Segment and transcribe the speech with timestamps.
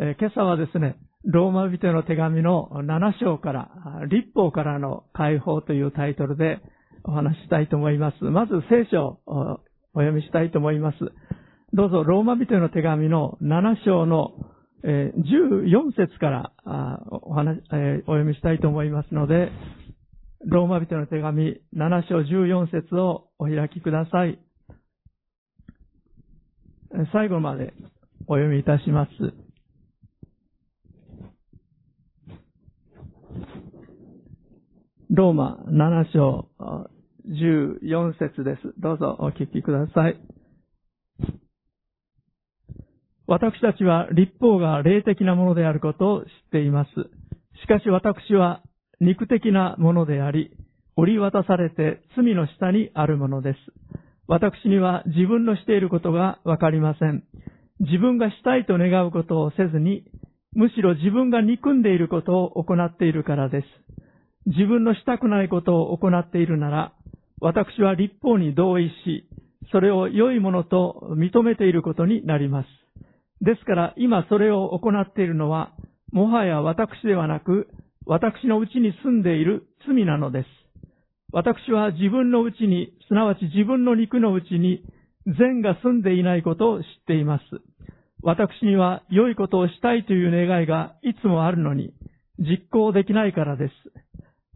[0.00, 3.68] え今朝はですね、ローマ人の手紙の7章から、
[4.08, 6.60] 立法からの解放というタイトルで
[7.02, 8.24] お話したいと思います。
[8.24, 9.60] まず聖書を
[9.94, 10.98] お読みしたいと思います。
[11.72, 14.34] どうぞ、ローマ人の手紙の7章の、
[14.84, 16.52] えー14節から
[17.10, 17.58] お話、
[18.06, 19.50] お読みしたいと思いますので、
[20.46, 24.38] ローマ人の手紙7章14節をお開きください。
[27.12, 27.74] 最後まで
[28.28, 29.47] お読みいたします。
[35.18, 36.46] ローマ7章
[37.26, 38.72] 14節です。
[38.78, 40.16] どうぞお聞きください。
[43.26, 46.90] 私たちは立法が霊的なものであることを知っています。
[47.60, 48.62] しかし私は
[49.00, 50.52] 肉的なものであり、
[50.94, 53.58] 折り渡されて罪の下にあるものです。
[54.28, 57.24] 私には自分のしていることがわかりません。
[57.80, 60.04] 自分がしたいと願うことをせずに、
[60.52, 63.66] むしろ自分が憎んでいることを行っているからです。
[64.48, 66.92] 自分のしたくないことを行っているなら、
[67.40, 69.28] 私は立法に同意し、
[69.70, 72.68] それを良いものと認めていることになります。
[73.42, 75.72] ですから今それを行っているのは、
[76.12, 77.68] もはや私ではなく、
[78.06, 80.46] 私のうちに住んでいる罪なのです。
[81.30, 84.82] 私は自分のうちに、すなわち自分の肉のうちに、
[85.26, 87.44] 善が住んでいないことを知っています。
[88.22, 91.92] 私には良いことをしたいという願いがいつもあるのに、
[92.38, 93.72] 実行できないからです。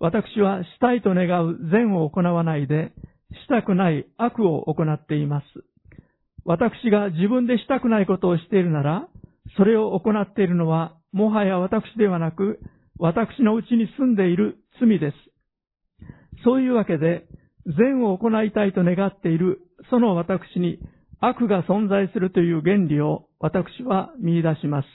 [0.02, 2.90] 私はしたいと願う善を行わないで、
[3.30, 5.44] したくない悪を行っています。
[6.44, 9.08] 私が自分でしたくないことをしているなら、
[9.56, 12.58] それを行っているのは、もはや私ではなく、
[12.98, 15.16] 私のうちに住んでいる罪です。
[16.44, 17.28] そういうわけで、
[17.78, 20.80] 善を行いたいと願っている、その私に
[21.20, 24.88] 悪が存在するという原理を私は見出します。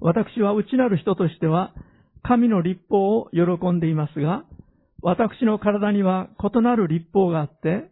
[0.00, 1.74] 私は内なる人としては、
[2.28, 4.44] 神の立法を喜んでいますが、
[5.00, 7.90] 私の体には異なる立法があって、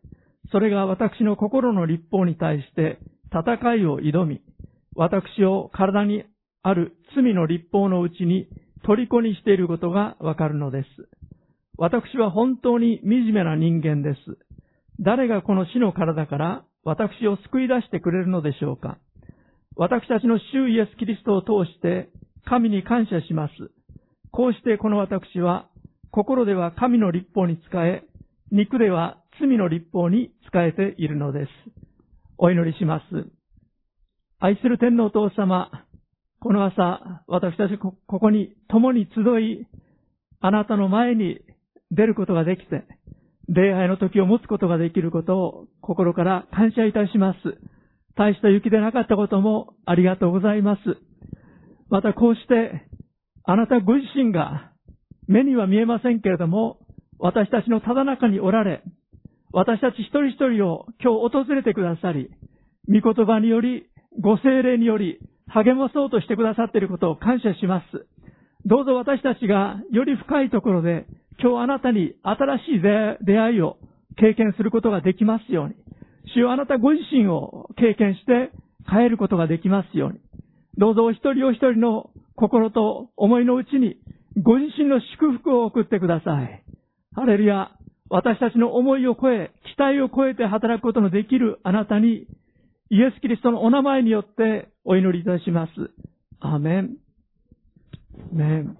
[0.53, 2.99] それが私の心の立法に対して
[3.33, 4.43] 戦いを挑み、
[4.94, 6.25] 私を体に
[6.62, 8.47] ある罪の立法のうちに
[8.84, 10.87] 虜にしていることがわかるのです。
[11.78, 14.19] 私は本当に惨めな人間です。
[15.00, 18.99] 誰がこの死の体から私を救い出してくれるのでしょうか
[19.77, 22.10] 私たちの主イエス・キリストを通して
[22.44, 23.75] 神に感謝します。
[24.36, 25.66] こうしてこの私は
[26.10, 28.02] 心では神の立法に仕え、
[28.52, 31.48] 肉では罪の立法に仕えているのです。
[32.36, 33.04] お祈りします。
[34.38, 35.70] 愛する天皇お父様、
[36.38, 39.66] この朝、私たちここに共に集い、
[40.42, 41.41] あなたの前に
[41.91, 42.84] 出ることができて、
[43.48, 47.38] 礼拝の時を持つことができることを心から感謝いたします。
[48.16, 50.80] 大した雪でなかったこともありがとうございます。
[51.88, 52.86] またこうして、
[53.49, 54.73] あなたご自身が
[55.29, 56.79] 目には見えませんけれども、
[57.19, 58.83] 私たちのただ中におられ、
[59.53, 62.29] 私たち一人一人を今日訪れてくださり、
[62.89, 63.87] 御言葉により、
[64.21, 68.07] ご精霊により、励まそうとしてくださっていることを感謝します。
[68.65, 71.07] どうぞ私たちがより深いところで、
[71.41, 73.77] 今日あなたに新しい出会いを
[74.17, 75.75] 経験することができますように。
[76.34, 78.51] 主よあなたご自身を経験して
[78.91, 80.19] 変えることができますように。
[80.78, 83.97] どうぞお一人お一人の心と思いのうちに、
[84.42, 86.62] ご自身の祝福を送ってください。
[87.14, 87.72] ハレルヤ。
[88.08, 92.26] 私たちの思いを超え、期待を超えて働くことのできるあなたに、
[92.91, 95.72] イエス・キリストのお名前によってお祈りいたします。
[96.38, 96.97] アーメン。
[98.32, 98.76] メン。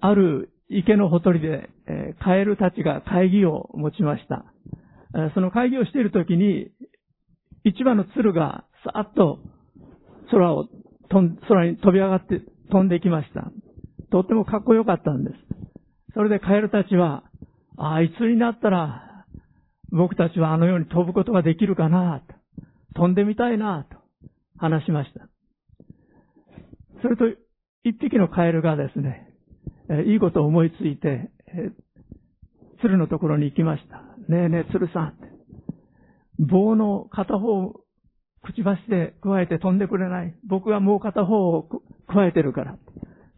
[0.00, 4.44] ある池のほとりで、えーカエルたちが会議を持ちました。
[5.34, 6.70] その会議をしているときに、
[7.64, 9.38] 一羽の鶴がさーっと
[10.30, 10.68] 空を、
[11.08, 12.40] 空に飛び上がって
[12.70, 13.50] 飛んできました。
[14.10, 15.36] とってもかっこよかったんです。
[16.14, 17.24] それでカエルたちは、
[17.76, 19.26] ああいつになったら、
[19.90, 22.34] 僕たちはあのように飛ぶことができるかなと、
[22.94, 23.98] 飛んでみたいなと
[24.58, 25.28] 話しました。
[27.02, 27.24] それと、
[27.84, 29.28] 一匹のカエルがですね、
[30.06, 31.30] いいことを思いついて、
[32.80, 33.98] 鶴のところに行きました。
[34.28, 35.14] ねえねえ、鶴さん。
[36.38, 37.72] 棒の片方
[38.46, 40.34] くちばしで加えて飛んでくれない。
[40.48, 41.68] 僕はもう片方を
[42.06, 42.78] 加えてるから。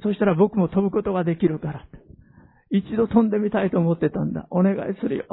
[0.03, 1.87] そしたら僕も飛ぶことができるから。
[2.71, 4.47] 一度飛んでみたいと思ってたんだ。
[4.51, 5.25] お願いするよ。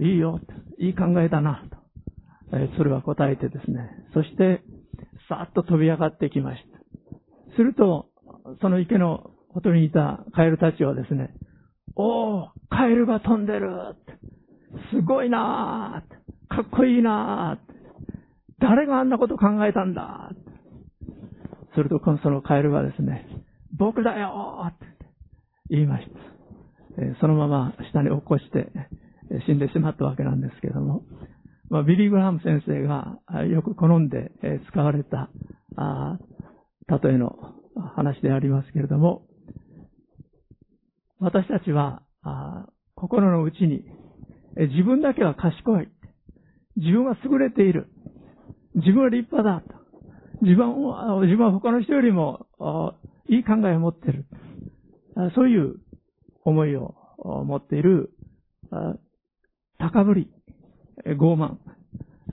[0.00, 0.40] いいよ。
[0.78, 1.64] いい考えだな。
[2.50, 3.90] と、えー鶴は答えてですね。
[4.14, 4.62] そして、
[5.28, 6.62] さーっと飛び上がってきまし
[7.50, 7.56] た。
[7.56, 8.06] すると、
[8.60, 11.34] その池のほとりにいたカエルたちはですね、
[11.96, 13.96] おー、カエルが飛んでる
[14.94, 17.71] すごいなーかっこいいなー
[18.62, 20.30] 誰があんなこと考えたんだ？
[21.74, 23.26] すると、そのカエルがですね、
[23.76, 24.86] 僕だよって
[25.68, 26.12] 言いました。
[27.20, 28.70] そのまま下に落っこして
[29.46, 31.02] 死んでしまったわけなんですけれども、
[31.70, 34.30] まあ、ビリー・グラハム先生がよく好んで
[34.70, 35.30] 使われた
[36.88, 37.54] 例えの
[37.96, 39.26] 話でありますけれども、
[41.18, 42.02] 私たちは
[42.94, 43.84] 心の内に
[44.56, 45.88] 自分だけは賢い。
[46.76, 47.88] 自分は優れている。
[48.74, 49.82] 自分は立派だと。
[50.42, 52.46] 自分は、自分は他の人よりも
[53.28, 54.26] いい考えを持っている。
[55.34, 55.76] そういう
[56.44, 56.94] 思いを
[57.44, 58.10] 持っている
[59.78, 60.30] 高ぶり、
[61.06, 61.56] 傲慢、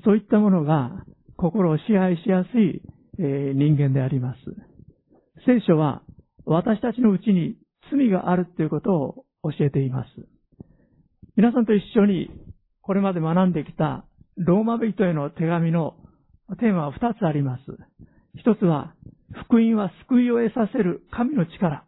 [0.04, 1.04] そういったものが
[1.36, 2.82] 心を支配しやすい
[3.18, 4.40] 人間であります。
[5.46, 6.02] 聖書は
[6.46, 7.58] 私たちのうちに
[7.92, 10.10] 罪があるということを教えています。
[11.36, 12.30] 皆さんと一緒に
[12.82, 14.06] これまで学んできた
[14.38, 15.96] ローマ人への手紙の
[16.58, 17.62] テーマは二つあります。
[18.36, 18.94] 一つは、
[19.46, 21.86] 福音は救いを得させる神の力。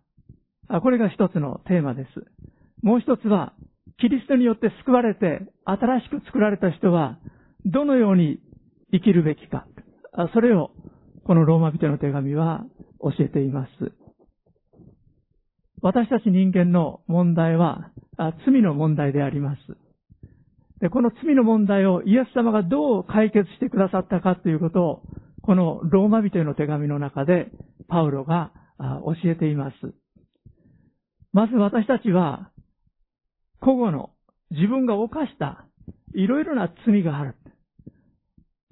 [0.82, 2.10] これが一つのテーマです。
[2.82, 3.54] もう一つは、
[4.00, 7.20] キリストによって救われて新しく作られた人は
[7.66, 8.40] どのように
[8.92, 9.68] 生きるべきか。
[10.34, 10.72] それを
[11.24, 12.64] このローマ人の手紙は
[13.00, 13.70] 教えています。
[15.84, 17.92] 私たち人間の問題は
[18.46, 19.60] 罪の問題であります。
[20.82, 25.04] で、この罪の問題をイエス様がどう解決してくださったかということを、
[25.44, 27.52] このローマ人への手紙の中で
[27.88, 29.76] パウロが教えています。
[31.34, 32.52] まず私たちは、
[33.62, 34.10] 古語の
[34.50, 35.66] 自分が犯した
[36.16, 37.36] いろいろな罪がある。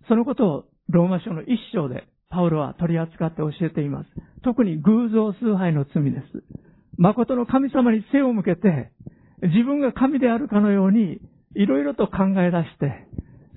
[0.07, 4.09] そのことをローマ書の一章でパウロは取り扱って教えています。
[4.44, 6.44] 特に偶像崇拝の罪です。
[6.97, 8.91] 誠の神様に背を向けて、
[9.44, 11.21] 自分が神であるかのように、
[11.55, 13.07] いろいろと考え出して、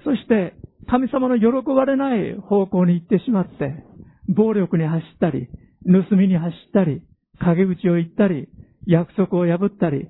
[0.04, 0.54] そして
[0.88, 3.84] 神様の喜ばれない方向に行ってしまって、
[4.28, 5.48] 暴力に走ったり、
[5.86, 7.02] 盗みに走ったり、
[7.40, 8.48] 陰口を言ったり、
[8.86, 10.08] 約束を破ったり、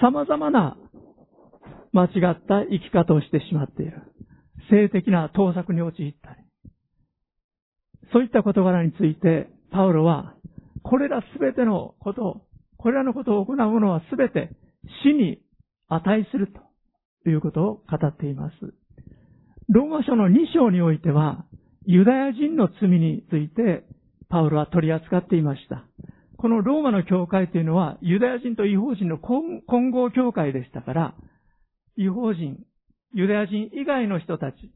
[0.00, 0.76] 様々な
[1.92, 2.10] 間違っ
[2.46, 4.02] た生き方をしてしまっている。
[4.70, 6.36] 性的な盗作に陥ったり。
[8.12, 10.34] そういった事柄について、パウロは、
[10.82, 12.42] これらすべてのことを、
[12.76, 14.50] これらのことを行う者はすべて
[15.04, 15.40] 死に
[15.88, 16.60] 値すると
[17.24, 18.54] ということを語っています。
[19.68, 21.46] ローマ書の2章においては、
[21.86, 23.84] ユダヤ人の罪について
[24.28, 25.84] パウロは取り扱っていました。
[26.36, 31.14] このローマの教会というのはユダヤ人と違法人の混合教会でしたから、
[31.96, 32.58] 違法人、
[33.14, 34.72] ユダヤ人以外の人たち、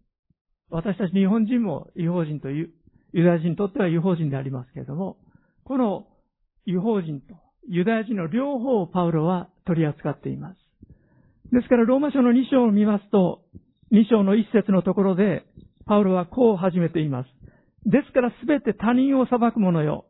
[0.71, 2.71] 私たち日本人も違法人という、
[3.13, 5.17] ユダヤ人にとっては違法人でありますけれども、
[5.65, 6.07] この
[6.67, 7.35] 違法人と
[7.69, 10.66] ユダヤ人の両方をパウロは取り扱っています。
[11.53, 13.43] ですから、ローマ書の2章を見ますと、
[13.93, 15.45] 2章の1節のところで、
[15.87, 17.29] パウロはこう始めています。
[17.85, 20.07] ですからすべて他人を裁く者よ。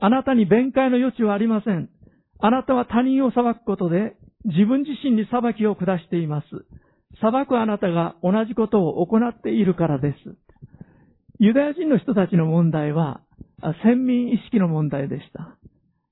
[0.00, 1.88] あなたに弁解の余地はありません。
[2.40, 6.46] あなたは他人を裁くことで、自分自身に裁きを下しています。
[7.20, 10.36] 裁くあなたが同じことを行っているからです。
[11.38, 13.20] ユダヤ人の人たちの問題は、
[13.82, 15.56] 先民意識の問題でした。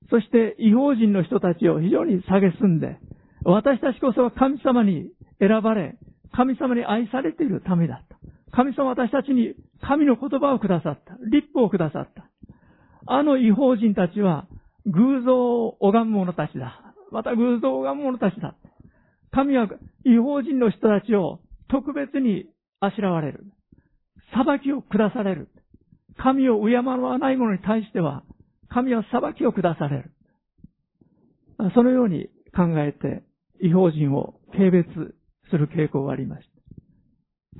[0.09, 2.97] そして違法人の人たちを非常に蔑んで、
[3.43, 5.09] 私たちこそは神様に
[5.39, 5.97] 選ばれ、
[6.33, 8.17] 神様に愛されているためだった。
[8.51, 11.17] 神様私たちに神の言葉をくださった。
[11.31, 12.29] 立法をくださった。
[13.05, 14.47] あの違法人たちは
[14.85, 16.93] 偶像を拝む者たちだ。
[17.11, 18.55] また偶像を拝む者たちだ。
[19.31, 19.67] 神は
[20.05, 22.45] 違法人の人たちを特別に
[22.79, 23.45] あしらわれる。
[24.33, 25.49] 裁きを下される。
[26.17, 28.23] 神を敬わない者に対しては、
[28.69, 30.11] 神は裁きを下される。
[31.73, 33.23] そのように考えて、
[33.61, 34.85] 違法人を軽蔑
[35.49, 36.47] する傾向がありまし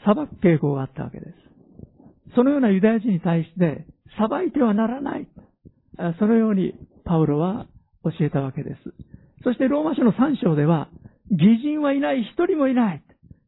[0.03, 0.13] た。
[0.13, 1.33] 裁く傾向があったわけです。
[2.35, 3.85] そのようなユダヤ人に対して、
[4.17, 5.27] 裁いてはならない。
[6.19, 6.73] そのように
[7.05, 7.67] パウロは
[8.03, 8.77] 教えたわけです。
[9.43, 10.89] そしてローマ書の3章では、
[11.31, 13.03] 義人はいない、一人もいない。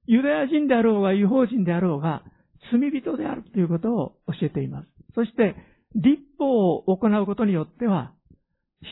[0.07, 2.23] ユダヤ人であろうが違法人であろうが、
[2.71, 4.87] 罪人であるということを教えています。
[5.15, 5.55] そして、
[5.95, 8.13] 立法を行うことによっては、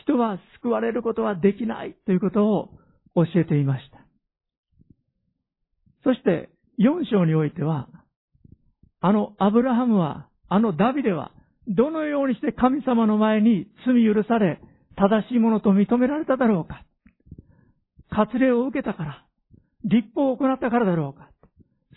[0.04, 2.70] 人は救われることはできないということを
[3.14, 3.98] 教えていました。
[6.04, 7.88] そして、4章においては、
[9.00, 11.32] あのアブラハムは、あのダビデは、
[11.68, 14.60] どのようにして神様の前に罪許され、
[14.96, 16.84] 正しいものと認められただろうか。
[18.10, 19.26] 割礼を受けたから、
[19.84, 21.30] 立法を行ったからだろうか。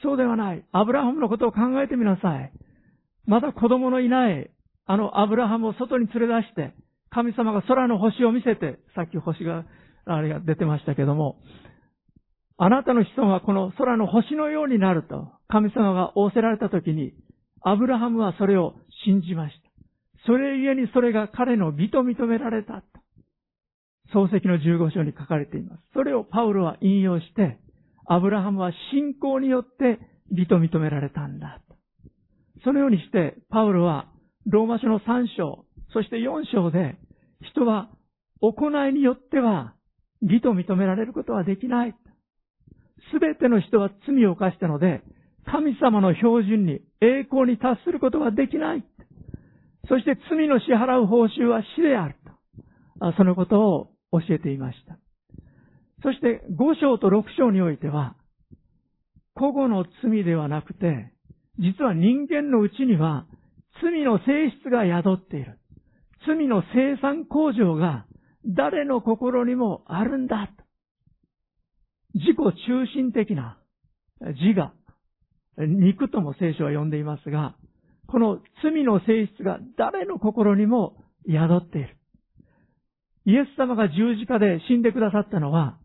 [0.02, 0.66] そうではない。
[0.72, 2.52] アブラハムのことを考えてみなさい。
[3.26, 4.52] まだ子供のいない
[4.86, 6.74] あのアブラハムを外に連れ出して、
[7.10, 9.66] 神様が空の星を見せて、さっき星が、
[10.06, 11.38] あれが出てましたけども、
[12.58, 17.14] あなたの子孫はこの空の星のようになると、神様が仰せられたときに、
[17.62, 19.70] アブラハムはそれを信じました。
[20.26, 22.84] それゆえにそれが彼の美と認められた。
[24.14, 25.84] 漱石の15章に書かれています。
[25.94, 27.60] それをパウロは引用して、
[28.06, 30.00] アブラハムは信仰によって
[30.32, 31.62] 美と認められたんだ。
[31.68, 31.76] と
[32.64, 34.08] そのようにして、パウロは
[34.46, 36.98] ローマ書の3章、そして4章で、
[37.42, 37.90] 人は
[38.42, 39.74] 行いによっては
[40.24, 41.96] 義と認められることはできない。
[43.12, 45.04] すべての人は罪を犯したので、
[45.46, 48.84] 神様の標準に栄光に達することはできない。
[49.90, 52.16] そして罪の支払う報酬は死である
[53.00, 53.12] と。
[53.18, 54.98] そのことを教えていました。
[56.04, 58.16] そして5章と6章においては、
[59.36, 61.12] 個々の罪ではなくて、
[61.60, 63.26] 実は人間のうちには
[63.82, 65.60] 罪の性質が宿っている。
[66.26, 68.06] 罪の生産工場が
[68.46, 70.50] 誰の心にもあるんだ。
[72.14, 73.58] 自己中心的な
[74.20, 74.74] 自我、
[75.58, 77.56] 肉とも聖書は呼んでいますが、
[78.08, 80.98] この罪の性質が誰の心にも
[81.28, 81.98] 宿っている。
[83.26, 85.78] イエス様が十字架で死んでくださったのは、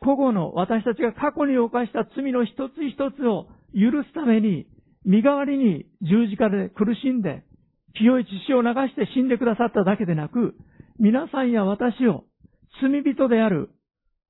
[0.00, 4.66] 個々の私たちが過去に犯した罪の一つ一つを許すために、
[5.04, 7.44] 身代わりに十字架で苦しんで、
[7.94, 10.54] 清い血を流して死んでくださっただけでなく、
[10.98, 12.24] 皆さんや私を
[12.80, 13.70] 罪人である、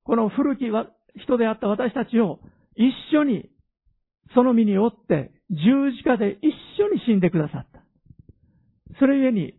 [0.03, 0.65] この古き
[1.15, 2.39] 人であった私たちを
[2.75, 3.49] 一緒に
[4.33, 7.83] その身に負って十字架で一緒に死んでくださった。
[8.99, 9.53] それゆえに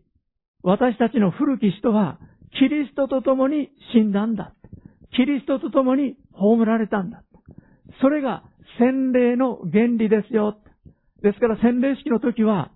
[0.63, 2.19] 私たちの古き人は
[2.59, 4.53] キリストと共に死んだんだ。
[5.15, 7.23] キリストと共に葬られたんだ。
[8.01, 8.43] それが
[8.79, 10.57] 洗礼の原理ですよ。
[11.21, 12.71] ですから洗礼式の時は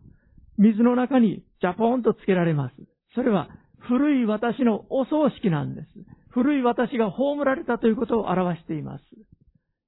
[0.58, 2.75] 水の中にジャポンとつけられます。
[3.16, 3.50] それは
[3.88, 5.88] 古い私のお葬式なんです。
[6.30, 9.04] 古い私が葬られたということを表しています。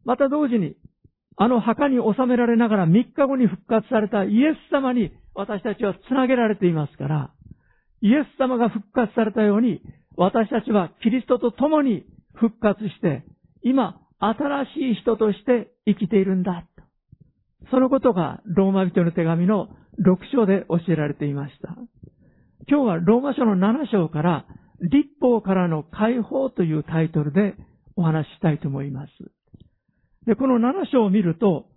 [0.03, 0.75] また同時に、
[1.37, 7.31] あの墓に収められながら3日後に復活されたイエス様に私たちは繋げられていますから、
[8.01, 9.81] イエス様が復活されたように、
[10.15, 13.23] 私たちはキリストと共に復活して、
[13.63, 16.65] 今、新しい人として生きているんだ。
[17.71, 21.75] そのことがローマ人の手紙の6章で教えられていました。
[22.67, 24.45] 今日はローマ書の7章から
[24.81, 27.55] 立法からの解放というタイトルで
[27.95, 29.11] お話ししたいと思います。
[30.25, 31.67] で、この7章を見ると、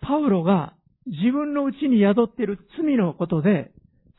[0.00, 0.74] パウロが
[1.06, 3.70] 自分のうちに宿っている罪のことで、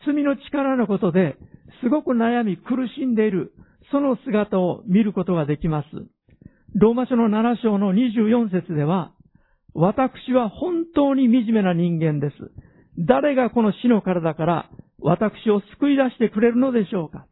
[0.05, 1.37] 罪の力のことで、
[1.81, 3.53] すごく悩み苦しんでいる、
[3.91, 5.87] その姿を見ることができます。
[6.75, 9.13] ローマ書の7章の24節では、
[9.73, 12.35] 私は本当に惨めな人間です。
[12.99, 14.69] 誰がこの死の体から
[15.01, 17.27] 私を救い出してくれるのでしょうか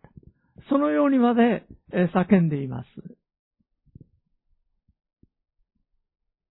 [0.69, 2.87] そのようにまで叫んでいます。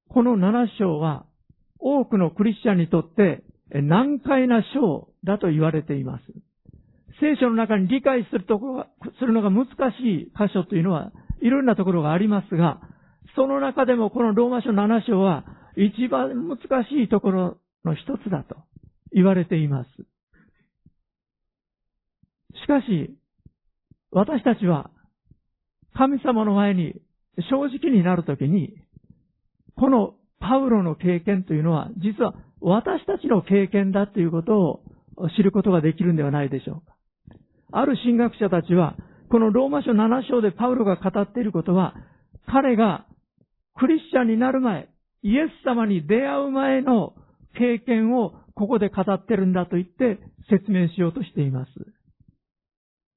[0.08, 1.26] この7章は
[1.78, 6.24] 多くのクリスチャンにとって難解な章だと言われています。
[7.20, 8.86] 聖書の中に理解するところ
[9.18, 9.70] するのが難し
[10.02, 12.80] い箇所というのはいろんなところがありますが、
[13.36, 15.44] その中でもこのローマ書7章は
[15.76, 18.56] 一番難しいところの一つだと
[19.12, 19.88] 言われています。
[22.62, 23.16] しかし、
[24.10, 24.90] 私たちは
[25.94, 26.94] 神様の前に
[27.50, 28.74] 正直になるときに、
[29.76, 34.58] このパウロの経験というのは、実は私たちの経験だということ
[35.16, 36.94] を知ることができるんではないでしょうか。
[37.72, 38.96] ある神学者たちは、
[39.30, 41.94] このローマ書7章でパウロが語っていることは、
[42.46, 43.06] 彼が
[43.74, 44.88] クリスチャンになる前、
[45.22, 47.14] イエス様に出会う前の
[47.56, 51.70] 経験をここで語ってるんだと言って説明しようとしています。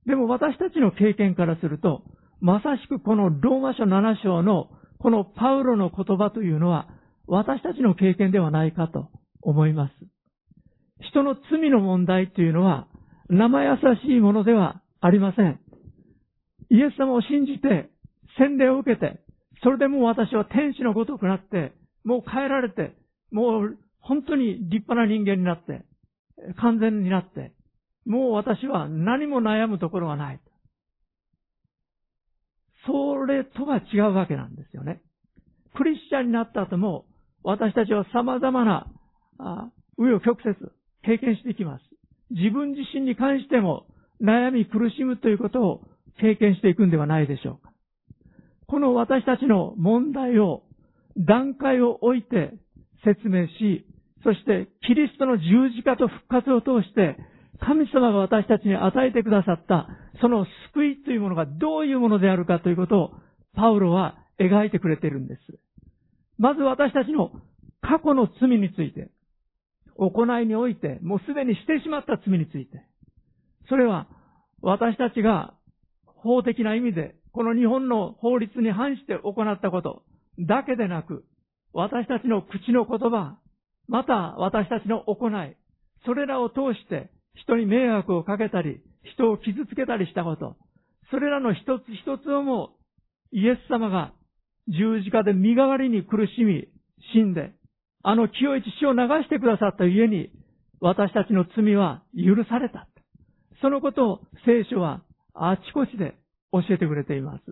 [0.05, 2.03] でも私たちの経験からすると、
[2.39, 6.87] まさしくこのローマ書7章のこのパウロの言葉というのは
[7.27, 9.09] 私たちの経験ではないかと
[9.41, 9.93] 思います。
[11.11, 12.87] 人の罪の問題というのは
[13.29, 15.59] 生優しいものではありません。
[16.69, 17.89] イエス様を信じて
[18.37, 19.19] 洗礼を受けて、
[19.63, 22.95] それでもう私は天使のごとくなって、もう変えられて、
[23.31, 25.85] もう本当に立派な人間になって、
[26.59, 27.51] 完全になって、
[28.05, 30.39] もう私は何も悩むところがない。
[32.85, 35.01] それとは違うわけなんですよね。
[35.75, 37.05] クリスチャンになった後も、
[37.43, 38.87] 私たちは様々な、
[39.39, 40.55] 紆余曲折、
[41.03, 41.83] 経験していきます。
[42.31, 43.85] 自分自身に関しても、
[44.21, 45.81] 悩み苦しむということを
[46.19, 47.71] 経験していくんではないでしょうか。
[48.67, 50.63] この私たちの問題を、
[51.17, 52.53] 段階を置いて
[53.03, 53.85] 説明し、
[54.23, 57.17] そしてキリストの十字架と復活を通して、
[57.61, 59.87] 神様が私たちに与えてくださった、
[60.19, 63.11] その救いというものがどういうものであるかということを、
[63.55, 65.41] パウロは描いてくれているんです。
[66.37, 67.31] まず私たちの
[67.81, 69.11] 過去の罪について、
[69.95, 72.83] 行いにおいて、もうすでにしてしまった罪について、
[73.69, 74.07] それは
[74.61, 75.53] 私たちが
[76.05, 80.03] 法的な意味で、この日本の法律に反して行ったこと
[80.39, 81.25] だけでなく、
[81.73, 83.37] 私たちの口の言葉、
[83.87, 85.55] また私たちの行い、
[86.05, 88.81] それらを通して人に迷惑をかけたり、
[89.15, 90.55] 人を傷つけたりしたこと、
[91.09, 92.75] それらの一つ一つをも
[93.31, 94.13] イエス様が
[94.67, 96.67] 十字架で身代わりに苦しみ、
[97.13, 97.51] 死んで、
[98.03, 100.29] あの清い血を流してくださった家に、
[100.79, 102.87] 私たちの罪は許された。
[103.61, 106.15] そのことを聖書はあちこちで
[106.51, 107.43] 教えてくれています。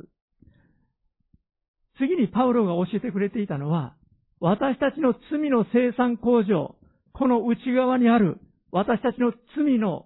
[1.98, 3.96] 次にパウロが教えてくれていたのは、
[4.40, 6.76] 私たちの罪の生産工場、
[7.14, 8.40] この内側にある
[8.72, 10.06] 私たちの罪の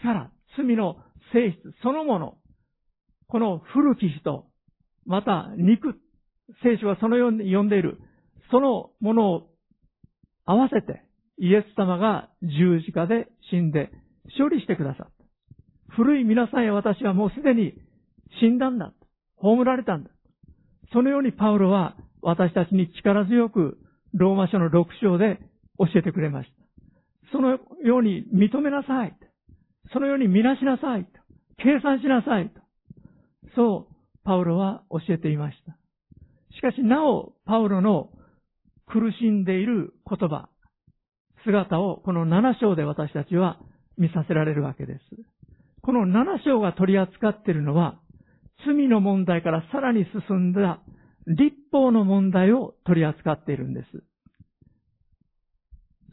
[0.00, 0.96] 力、罪の
[1.32, 2.38] 性質そのもの、
[3.28, 4.46] この古き人、
[5.04, 5.94] また肉、
[6.62, 7.98] 聖書はそのように呼んでいる、
[8.50, 9.48] そのものを
[10.44, 11.02] 合わせて
[11.38, 13.90] イエス様が十字架で死んで
[14.38, 15.12] 処理してくださった。
[15.94, 17.74] 古い皆さんや私はもうすでに
[18.40, 18.92] 死んだんだ。
[19.36, 20.10] 葬られたんだ。
[20.92, 23.78] そのようにパウロは私たちに力強く
[24.14, 25.38] ローマ書の6章で
[25.78, 26.55] 教えてくれました。
[27.32, 29.16] そのように認めなさい。
[29.92, 31.06] そのように見なしなさい。
[31.58, 32.52] 計算しなさい。
[33.54, 35.76] そう、パウロは教えていました。
[36.54, 38.10] しかし、なお、パウロの
[38.86, 40.48] 苦しんでいる言葉、
[41.44, 43.58] 姿をこの7章で私たちは
[43.98, 45.00] 見させられるわけです。
[45.82, 48.00] この7章が取り扱っているのは、
[48.66, 50.80] 罪の問題からさらに進んだ
[51.26, 53.86] 立法の問題を取り扱っているんです。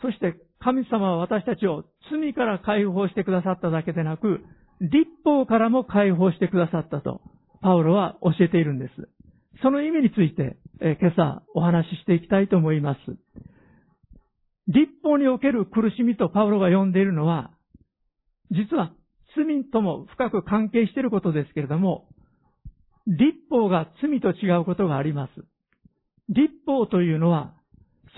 [0.01, 4.39] そして神様は私たちを罪から解放してくださっただけでなく、
[4.79, 7.21] 立法からも解放してくださったと、
[7.61, 8.93] パウロは教えているんです。
[9.61, 12.99] その意味について、え今朝お話ししていきたいと思います。
[14.67, 17.51] 立法における苦しみとパウロが呼んでいるのは、
[18.51, 18.93] 実は
[19.35, 22.07] 罪とも深く関係していることですけれども、
[23.07, 25.31] 立法が罪と違うことがあります。
[26.29, 27.53] 立法というのは、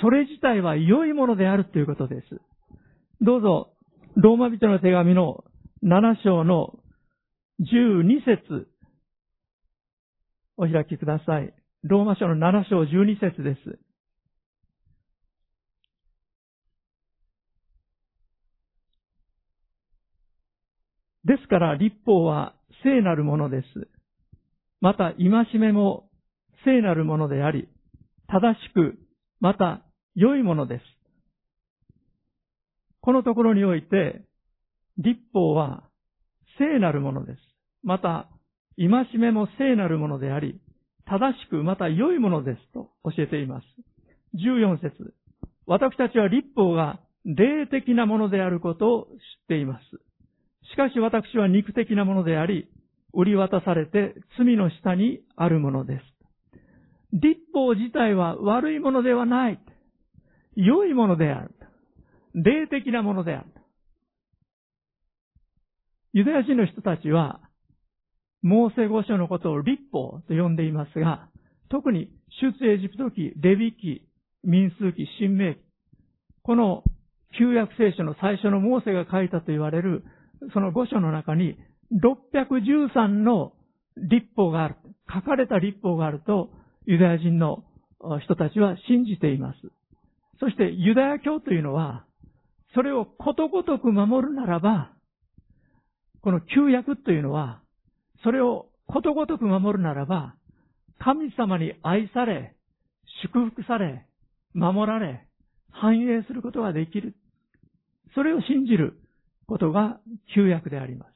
[0.01, 2.41] それ自体は良いものであるということです。
[3.21, 3.73] どうぞ、
[4.15, 5.43] ローマ人の手紙の
[5.83, 6.77] 7章の
[7.61, 8.67] 12節
[10.57, 11.53] お開きください。
[11.83, 13.79] ローマ書の7章12節です。
[21.25, 23.65] ですから、立法は聖なるものです。
[24.79, 26.09] また、戒めも
[26.63, 27.67] 聖なるものであり、
[28.27, 28.97] 正しく、
[29.39, 29.84] また、
[30.15, 30.83] 良いものです。
[33.01, 34.23] このところにおいて、
[34.97, 35.83] 立法は
[36.57, 37.39] 聖なるものです。
[37.83, 38.29] また、
[38.77, 40.59] 戒めも聖なるものであり、
[41.05, 43.65] 正しくまた良いものですと教えています。
[44.35, 45.13] 14節
[45.67, 49.11] 私たちは立法が霊的なものであることを知っ
[49.47, 49.83] ています。
[50.71, 52.67] しかし私は肉的なものであり、
[53.13, 56.03] 売り渡されて罪の下にあるものです。
[57.13, 59.59] 立法自体は悪いものではない。
[60.55, 61.51] 良いものである。
[62.33, 63.47] 霊的なものである。
[66.13, 67.41] ユダヤ人の人たちは、
[68.41, 71.29] モーセ語書のことを立法と呼んでいますが、
[71.69, 72.09] 特に
[72.41, 74.07] 出エジプト記、レビ記、
[74.43, 75.59] 民数記、新明記、
[76.43, 76.83] この
[77.37, 80.03] 旧約聖書の最初のモーセが書いたと言われる、
[80.53, 81.57] その5書の中に
[81.93, 83.53] 613の
[83.97, 84.75] 立法がある、
[85.13, 86.49] 書かれた立法があると、
[86.85, 87.63] ユダヤ人の
[88.23, 89.57] 人たちは信じています。
[90.39, 92.05] そしてユダヤ教というのは、
[92.73, 94.91] それをことごとく守るならば、
[96.21, 97.61] この旧約というのは、
[98.23, 100.35] それをことごとく守るならば、
[100.99, 102.55] 神様に愛され、
[103.23, 104.05] 祝福され、
[104.53, 105.27] 守られ、
[105.71, 107.15] 繁栄することができる。
[108.13, 108.99] それを信じる
[109.47, 109.99] ことが
[110.33, 111.11] 旧約であります。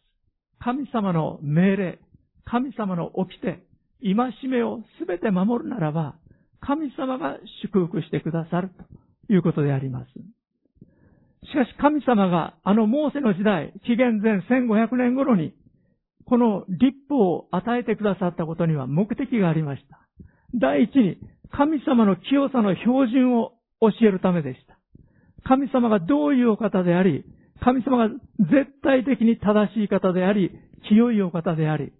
[0.59, 1.99] 神様の命令、
[2.45, 3.63] 神様の掟、
[4.01, 6.15] 戒めをすべて守るならば、
[6.61, 8.83] 神様が祝福してくださると
[9.29, 10.07] いうことであります。
[11.47, 15.53] しかし神様があのモーセの時代、紀元前1500年頃に、
[16.25, 19.99] この立法を与えてくださったことには目的がありました。
[20.53, 21.17] 第一に、
[21.51, 24.77] 神様の清さの標準を教えるためでした。
[25.43, 27.23] 神様がどういうお方であり、
[27.61, 30.51] 神様が絶対的に正しい方であり、
[30.87, 31.91] 清いお方であり、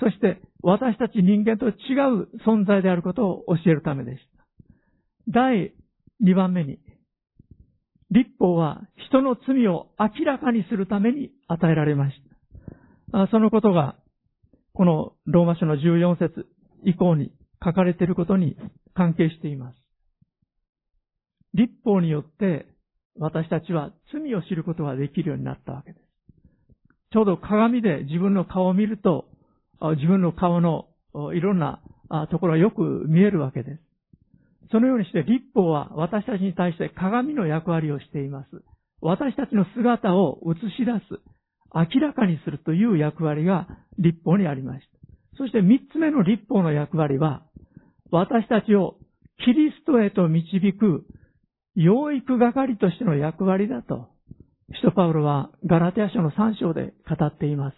[0.00, 4.44] そして私たち人間と違う存在であることを教えるためでした。
[5.28, 5.72] 第
[6.22, 6.78] 2番目に、
[8.10, 12.16] 立法は人の罪を明らかにするために与えられまし
[13.12, 13.28] た。
[13.30, 13.96] そのことが、
[14.74, 16.46] このローマ書の14節
[16.84, 17.32] 以降に
[17.64, 18.56] 書かれていることに
[18.94, 19.76] 関係しています。
[21.54, 22.66] 立法によって
[23.16, 26.04] 私たちは罪を知ることができるようになったわけです。
[27.12, 29.26] ちょうど鏡で自分の顔を見ると、
[29.96, 30.88] 自分の顔の
[31.32, 31.80] いろんな
[32.30, 33.80] ところがよく見えるわけです。
[34.70, 38.62] そのようにして立法は私たちに対して鏡の役割をしています。
[39.00, 41.20] 私たちの姿を映し出す、
[41.74, 43.66] 明らかにするという役割が
[43.98, 44.94] 立法にありました。
[45.36, 47.42] そして三つ目の立法の役割は、
[48.10, 48.96] 私たちを
[49.44, 51.04] キリストへと導く
[51.74, 54.08] 養育係としての役割だと、
[54.72, 57.76] 使徒パウロはガラテヤ書の3章で語っています。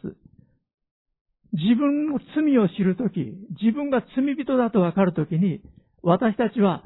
[1.52, 3.18] 自分の罪を知るとき、
[3.62, 5.62] 自分が罪人だとわかるときに、
[6.02, 6.84] 私たちは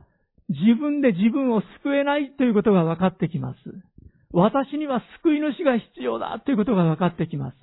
[0.49, 3.59] 自分で自分を救えないということが分かってきます。
[4.33, 7.57] 私には救い主が必要だということが分かってきます。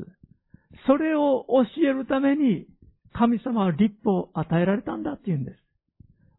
[0.86, 2.66] それを教えるために
[3.14, 5.58] 神様は立法を与えられたんだっていうんです。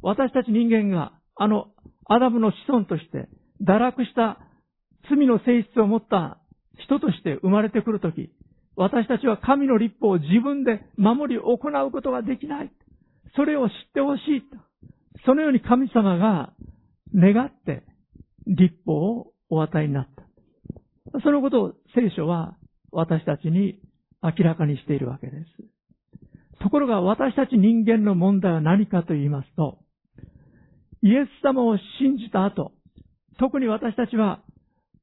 [0.03, 1.69] 私たち人間があの
[2.07, 3.29] アダムの子孫として
[3.63, 4.39] 堕落した
[5.11, 6.39] 罪の性質を持った
[6.79, 8.31] 人として生まれてくるとき、
[8.77, 12.71] 私たちは神の立法を自分で守り行うことができない。
[13.35, 14.43] それを知ってほしい。
[15.25, 16.53] そのように神様が
[17.15, 17.85] 願って
[18.47, 21.21] 立法をお与えになった。
[21.21, 22.57] そのことを聖書は
[22.93, 23.81] 私たちに
[24.23, 26.59] 明らかにしているわけです。
[26.61, 29.79] ところが私たち人間の問題は何かと言いますと、
[31.03, 32.73] イエス様を信じた後、
[33.39, 34.41] 特に私たちは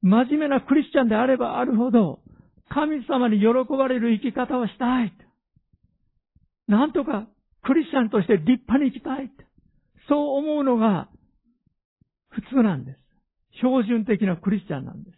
[0.02, 2.20] 真面目なクリスチャンであればあるほど、
[2.68, 5.12] 神様に喜ばれる生き方をしたい。
[6.68, 7.26] なんとか
[7.62, 9.30] クリスチャンとして立派に生きたい。
[10.08, 11.08] そう思うのが
[12.30, 12.98] 普通なんです。
[13.60, 15.16] 標準的なクリスチャンなんです。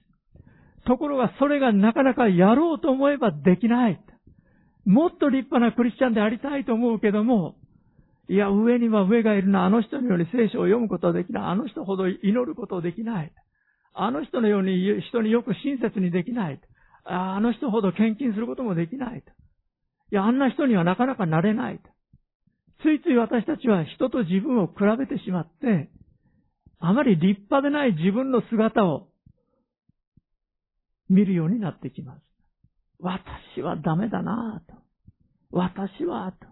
[0.87, 4.01] ところがそれがなかなかやろうと思えばできない。
[4.85, 7.57] もっと立派なクリスチャンでありたいと思うけども、
[8.29, 11.43] いや、上には上がいるな、あの人のように聖書を読むことはできない。
[11.45, 13.33] あの人ほど祈ることはできない。
[13.95, 16.61] あの人のように人によく親切にできない。
[17.05, 19.19] あの人ほど献金することもできない。
[19.19, 21.81] いや、あんな人にはなかなかなれない。
[22.83, 25.91] ついつい私たちは人と自分を比べてしまって、
[26.79, 29.09] あまり立派でない自分の姿を
[31.09, 32.23] 見るようになってきます。
[33.01, 34.79] 私はダメだなぁと。
[35.51, 36.47] 私は、と。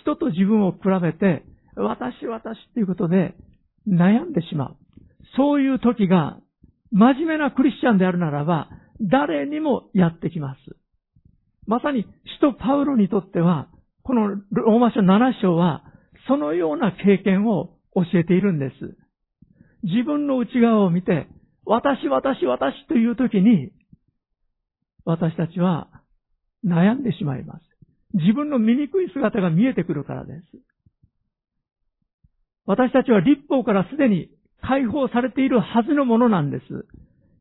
[0.00, 1.44] 人と自分を比べて、
[1.76, 3.34] 私、私っていうことで
[3.88, 4.76] 悩んでしまう。
[5.36, 6.38] そういう時が、
[6.92, 8.68] 真面目なクリスチャンであるならば、
[9.00, 10.58] 誰にもやってきます。
[11.66, 13.68] まさに、使徒パウロにとっては、
[14.06, 15.82] このローマ書7章は、
[16.28, 18.74] そのような経験を教えているんです。
[19.82, 21.26] 自分の内側を見て、
[21.64, 23.72] 私、私、私という時に、
[25.04, 25.88] 私たちは
[26.64, 27.62] 悩んでしまいます。
[28.14, 30.40] 自分の醜い姿が見えてくるからです。
[32.64, 34.30] 私たちは立法からすでに
[34.62, 36.64] 解放されているはずのものなんです。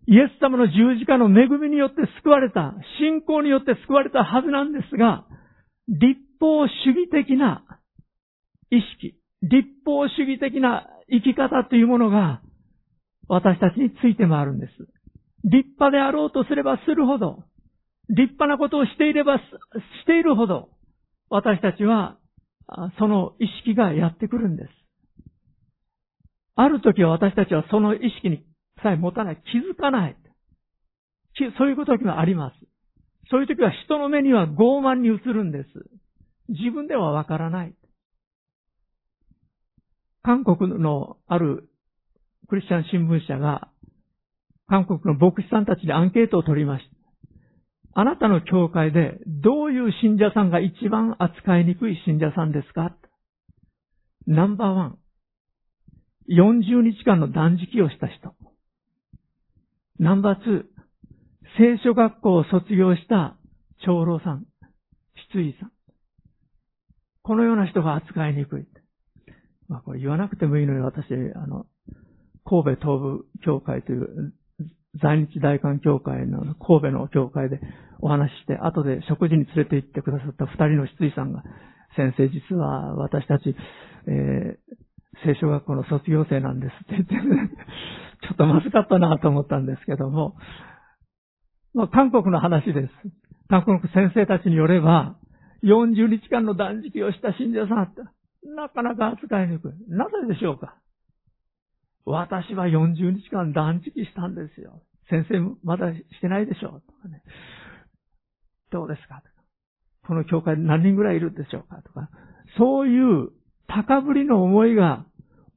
[0.08, 5.26] イエス様の十字架の恵みによって救われた、信仰によって救われたはずなんですが、
[5.88, 7.64] 立法主義的な
[8.72, 12.42] 意識、立法主義的な生き方というものが
[13.28, 14.74] 私たちについて回るんです。
[15.44, 17.44] 立派であろうとすればするほど、
[18.10, 19.42] 立派なことをしていればし
[20.06, 20.70] ているほど、
[21.30, 22.18] 私たちは
[22.98, 24.70] その意識がやってくるんです。
[26.56, 28.44] ある時は私たちはその意識に
[28.82, 30.18] さえ持たない、気づかない。
[31.58, 32.56] そういう時もあります。
[33.30, 35.70] そういう時は人の目には傲慢に映るんです。
[36.50, 37.76] 自分ではわからない。
[40.22, 41.70] 韓国のある
[42.48, 43.70] クリスチャン新聞社が
[44.68, 46.86] 韓国の牧師さんたちにアンケートを取りまし
[47.94, 48.02] た。
[48.02, 52.96] あなたの教会でどういう信者さんが一番扱いにくい信者さんですか？
[54.28, 54.98] ナンバーワン。
[56.30, 58.36] 40日間の断食をした人。
[60.00, 60.75] ナンバーツー。
[61.58, 63.38] 聖書学校を卒業した
[63.86, 64.46] 長老さん。
[65.32, 65.72] 失意さん。
[67.24, 68.66] このような人が扱いにくい。
[69.68, 71.66] まあこれ言わなくてもいいのに私、あの、
[72.46, 74.34] 神戸東部教会という
[75.02, 77.60] 在日大韓教会の神戸の教会で
[78.00, 81.44] お話しして、後で食事に連れて行ってくださった二人の失意さんが、
[81.96, 83.56] 先生実は私たち、
[84.08, 87.16] えー、聖書学校の卒業生なんですって言って、
[88.28, 90.36] ちょっとまずかったなと思ったんですけども、
[91.76, 92.90] まあ、韓国の話です。
[93.50, 95.18] 韓国先生たちによれば、
[95.64, 98.02] 40日間の断食をした信者さんって、
[98.48, 99.72] なかなか扱いにくい。
[99.90, 100.78] なぜでしょうか？
[102.06, 104.84] 私は40日間断食したんですよ。
[105.10, 107.22] 先生まだしてないでしょうとかね。
[108.72, 109.22] どうですか？
[110.08, 111.82] この教会で何人ぐらいいるんでしょうか？
[111.82, 112.10] とか。
[112.58, 113.32] そういう
[113.68, 115.06] 高ぶりの思いが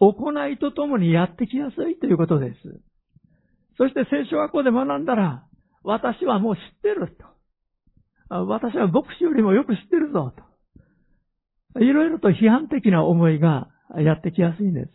[0.00, 2.56] 行いとともにやってきやすいということです。
[3.76, 5.44] そして聖書学校で学んだら、
[5.82, 7.16] 私はもう知ってる
[8.28, 8.36] と。
[8.44, 10.32] 私は牧師よりもよく知ってるぞ
[11.74, 11.80] と。
[11.80, 14.90] いろいろと批判的な思いがやってきやすいんです。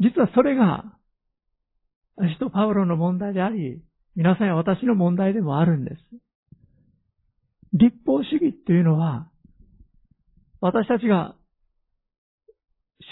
[0.00, 0.84] 実はそれが、
[2.18, 3.82] 使徒パウロの問題であり、
[4.14, 5.96] 皆さんや私の問題でもあるんです。
[7.72, 9.28] 立法主義っていうのは、
[10.60, 11.36] 私たちが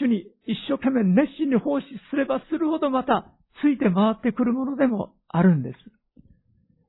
[0.01, 3.27] 主に一生懸命熱心に奉仕すればするほどまた
[3.63, 5.79] ついて回ってくるものでもあるんです。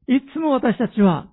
[0.08, 1.28] いつも私たちは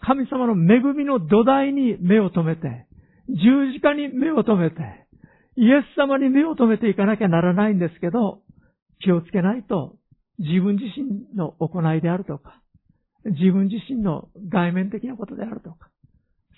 [0.00, 2.86] 神様の恵みの土台に目を留めて、
[3.28, 4.76] 十字架に目を留めて、
[5.56, 8.42] イエス様に目を留めていかなきゃならないんですけど、
[9.00, 9.96] 気をつけないと
[10.38, 12.60] 自分自身の行いであるとか、
[13.24, 15.88] 自分自身の外面的なことであるとか、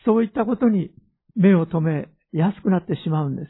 [0.05, 0.91] そういったことに
[1.37, 3.49] 目を留めやすくなってしまうんです。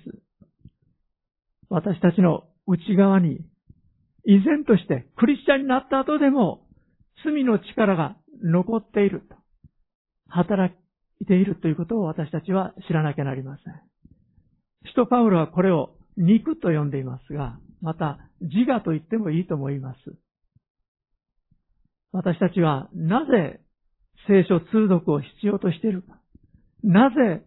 [1.71, 3.41] 私たちの内側に、
[4.25, 6.67] 依然としてクリスチャンになった後でも、
[7.25, 9.37] 罪の力が残っていると、
[10.29, 10.75] 働
[11.21, 13.75] いているということを私たちは知らなきゃなりません。
[14.87, 19.99] 使徒パウロはこれを肉と呼んでいますが、また自我と言ってもいいと思います。
[22.13, 23.61] 私たちはなぜ
[24.27, 26.19] 聖書通読を必要としているか。
[26.83, 27.45] なぜ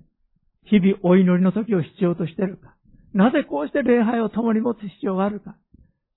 [0.66, 2.76] 日々お祈りの時を必要としているか。
[3.14, 5.56] なぜこうして礼拝を共に持つ必要があるか。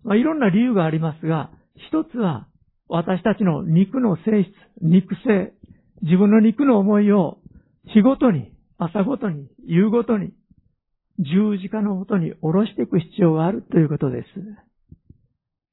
[0.04, 1.50] まあ、いろんな理由がありますが、
[1.88, 2.48] 一つは
[2.88, 5.52] 私たちの肉の性質、肉性、
[6.02, 7.38] 自分の肉の思いを
[7.86, 10.32] 日ごとに、朝ごとに、夕ごとに、
[11.18, 14.26] 十字架のもとに下ろしていく必要があるということです。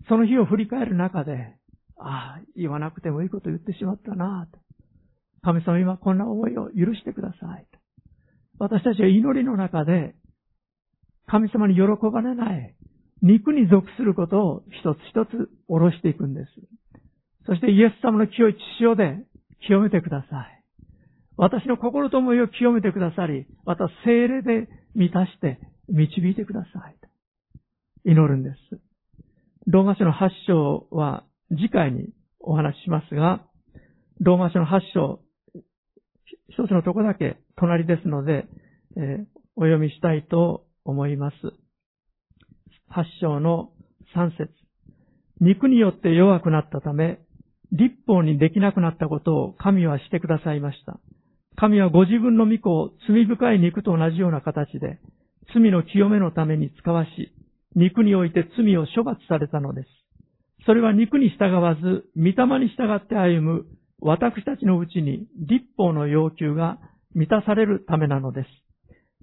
[0.07, 1.55] その日を振り返る中で、
[1.97, 4.59] ああ、言わなくてもいいこと言ってしまったなと。
[5.41, 7.67] 神様今こんな思いを許してください。
[8.59, 10.15] 私たちは祈りの中で
[11.27, 11.81] 神様に喜
[12.11, 12.75] ばれない
[13.23, 16.47] 肉に属することを一つ一つ下ろしていくんです。
[17.45, 19.17] そしてイエス様の清い血潮で
[19.65, 20.63] 清めてください。
[21.37, 25.59] 私の心と思いを清めてくださり、また精霊で満たして
[25.89, 26.95] 導いてください。
[28.05, 28.81] 祈るんです。
[29.67, 32.09] ローマ書の8章は次回に
[32.41, 33.45] お話ししますが、
[34.19, 35.21] ローマ書の8章、
[36.49, 38.45] 一つのとこだけ隣ですので、
[38.97, 41.62] えー、お読みしたいと思います。
[42.95, 43.71] 八章の
[44.13, 44.51] 三節
[45.41, 47.17] 肉によって弱くなったため、
[47.71, 50.99] 立法にできなくなったことを神はしてくださいました。
[51.55, 54.99] 神はご自分の御子を罪深い肉と同じような形で、
[55.55, 57.33] 罪の清めのために使わし、
[57.75, 59.87] 肉において罪を処罰されたのです。
[60.67, 63.65] それは肉に従わず、御霊に従って歩む
[64.01, 66.77] 私たちのうちに立法の要求が
[67.15, 68.47] 満たされるためなのです。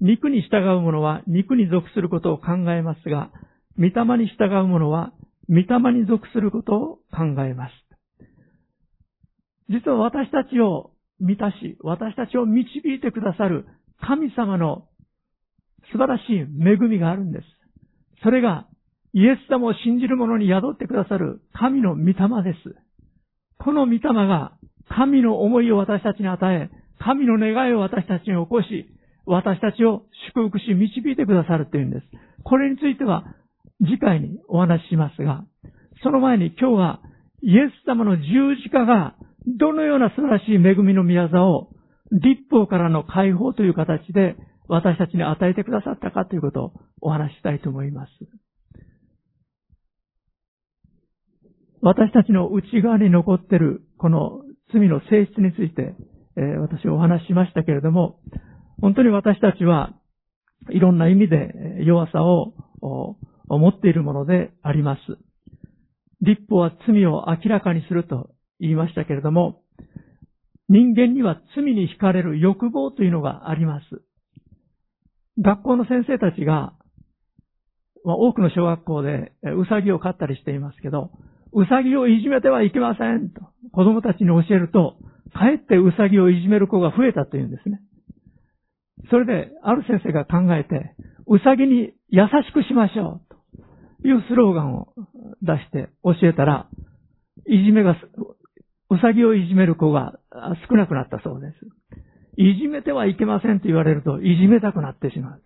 [0.00, 3.30] 肉に従う者は肉に属することを考えますが、
[3.78, 5.12] 御霊に従う者は
[5.48, 7.72] 御霊に属することを考えます。
[9.68, 13.66] 実は私たちを満たし、私たちを導いてくださる
[14.00, 14.88] 神様の
[15.92, 17.44] 素晴らしい恵みがあるんです。
[18.22, 18.66] それが
[19.12, 22.76] イエス様を信じる者に宿ってくださる神の御霊です。
[23.58, 24.52] この御霊が
[24.88, 28.86] 神の思いを私たちに与え、神の願いを私たちに起こし、
[29.26, 32.06] 私たちを祝福し導いてくださるというんです。
[32.44, 33.24] これについては
[33.80, 35.44] 次回にお話ししますが、
[36.02, 37.00] その前に今日は
[37.42, 38.22] イエス様の十
[38.62, 39.14] 字架が
[39.46, 41.70] どのような素晴らしい恵みの宮座を
[42.12, 44.36] 立法からの解放という形で
[44.68, 48.10] 私たちに与えてくださったかということをお話ししたいと思います。
[51.82, 55.94] 私たちの内側に残っているこの罪の性質について、
[56.36, 58.20] えー、私お話ししましたけれども、
[58.80, 59.94] 本当に私たちは
[60.70, 62.52] いろんな意味で弱さを
[63.58, 65.00] 持っているものであります。
[66.22, 69.62] 立法は罪を明らかにすると言いましたけれども、
[70.68, 74.02] 人間には罪に惹かれる欲望というのがあります。
[75.42, 76.74] 学校の先生たちが、
[78.04, 81.10] まあ、多くの小学校でうさぎを飼ったりしていますけど、
[81.52, 83.40] うさぎをいじめてはいけませんと
[83.72, 84.96] 子供たちに教えると、
[85.32, 87.80] かえってうさぎをいじめる子が増えたというんですね。
[89.10, 90.94] それで、ある先生が考えて、
[91.26, 93.29] うさぎに優しくしましょう、
[94.04, 94.88] いうスローガンを
[95.42, 96.68] 出して教えたら、
[97.46, 97.96] いじめが、
[98.90, 100.18] うさぎをいじめる子が
[100.68, 101.54] 少なくなったそうです。
[102.36, 105.42] いじめてはいけませんと言われると、いじめたくなってしまう。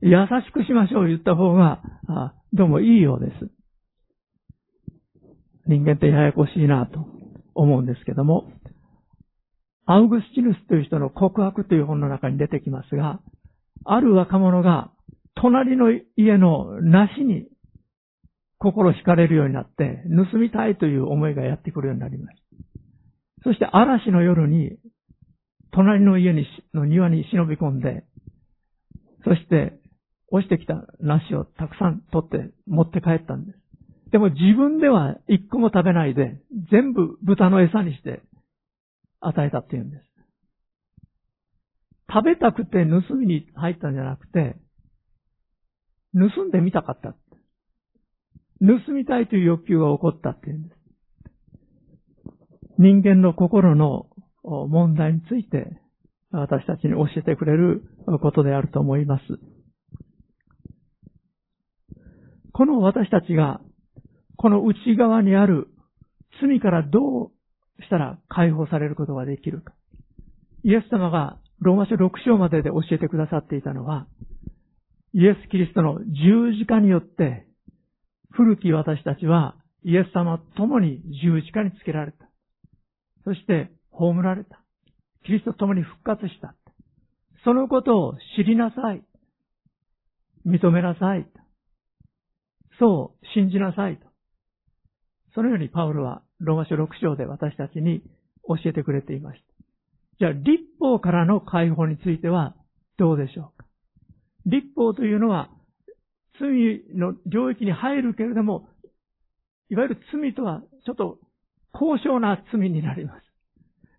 [0.00, 0.10] 優
[0.46, 1.82] しくしましょう言った方が、
[2.52, 3.50] どうもいいようです。
[5.66, 7.06] 人間ってややこしいなと
[7.54, 8.52] 思うんですけども、
[9.86, 13.20] アウグスチヌスという人の告白という本の中に出てきますが、
[13.84, 14.92] ある若者が
[15.40, 17.46] 隣の家の梨に
[18.58, 22.36] 心惹かれるようになって、盗みたいという思いがやってくるようになります。
[23.44, 24.78] そして嵐の夜に、
[25.70, 28.04] 隣の家にの庭に忍び込んで、
[29.24, 29.78] そして
[30.30, 33.58] 落ちてきた梨をたくさん取って持って帰ったんです。
[34.10, 36.40] でも自分では一個も食べないで、
[36.72, 38.22] 全部豚の餌にして
[39.20, 40.04] 与えたっていうんです。
[42.12, 44.56] 食べたくて盗みに入ったんじゃなくて、
[46.14, 47.14] 盗んでみたかった。
[48.60, 50.78] 盗みたいという欲求が起こったっていうんです。
[52.78, 54.06] 人間の心の
[54.42, 55.80] 問題について
[56.30, 57.82] 私たちに教えてくれる
[58.20, 59.22] ことであると思います。
[62.52, 63.60] この私たちが、
[64.36, 65.68] この内側にある
[66.40, 69.74] 罪からどうしたら解放されることができるか。
[70.64, 74.06] イエス様がローマ書6章までで教えてくださっていたのは、
[75.14, 77.46] イエス・キリストの十字架によって、
[78.30, 82.28] 古き私たちはイエス様と共に十字架につけられた。
[83.24, 84.62] そして、葬られた。
[85.24, 86.54] キリストと共に復活した。
[87.44, 89.02] そのことを知りなさい。
[90.46, 91.26] 認めなさい。
[92.78, 93.98] そう信じなさい。
[95.34, 98.02] そのようにパウロはローマ書6章で私たちに
[98.46, 99.46] 教えてくれていました。
[100.20, 102.56] じゃあ、立法からの解放については
[102.96, 103.67] どうでしょうか？
[104.48, 105.50] 立法というのは
[106.40, 108.68] 罪の領域に入るけれども、
[109.70, 111.18] いわゆる罪とはちょっと
[111.72, 113.22] 高尚な罪になります。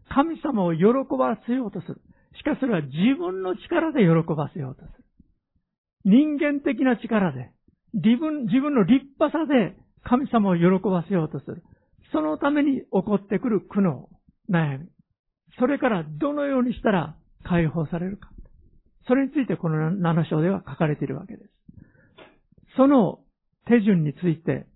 [0.10, 0.84] 神様を喜
[1.18, 2.02] ばせようとする。
[2.38, 5.04] しかしそれは自分の力で喜ばせようとする。
[6.06, 7.52] 人間的な力で、
[7.94, 11.64] 自分、自分の立派さで神様を喜ばせようとする。
[12.12, 14.08] そのために起こってくる苦悩、
[14.50, 14.88] 悩み。
[15.60, 18.30] それからどのようにしたら解放されるか。
[19.10, 21.50] それについてこの7章では書かれているわけです。
[22.78, 23.22] その
[23.66, 24.68] 手順について、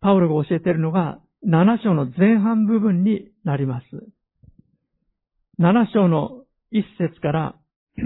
[0.00, 3.84] パウロが教えているのが7章の前半部分になります。
[5.60, 7.54] 7章の1節から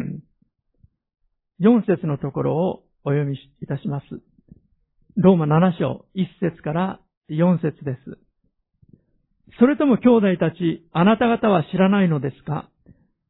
[1.60, 4.04] 4節のところをお読みいたします。
[5.16, 7.00] ローマ7章1節から
[7.30, 8.18] 4節です。
[9.58, 12.68] それとも兄弟たち、あなた方は知らないのですか？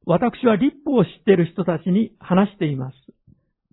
[0.06, 2.94] 私は立法を知っている人たちに話しています。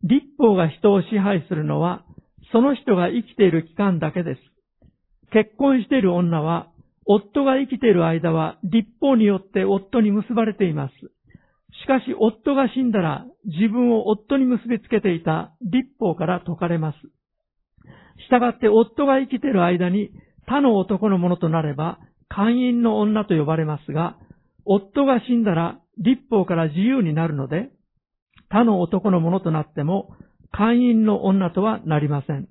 [0.04, 2.06] 立法が人を支配するのは、
[2.52, 4.42] その人が生きている期間だけです。
[5.32, 6.72] 結婚している女は、
[7.06, 10.94] 夫が生きている間は立法によって夫に結ばれています。
[11.84, 16.98] しかし夫が死んだら自分を夫に結びつけていた立法から解かれます。
[18.30, 20.12] 従って夫が生きている間に
[20.48, 21.98] 他の男のものとなれば
[22.30, 24.18] 会員の女と呼ばれますが、
[24.66, 27.70] 夫が死んだら立法から自由になるので、
[28.50, 30.16] 他の男のものとなっても
[30.52, 32.48] 会員の女とはなりません。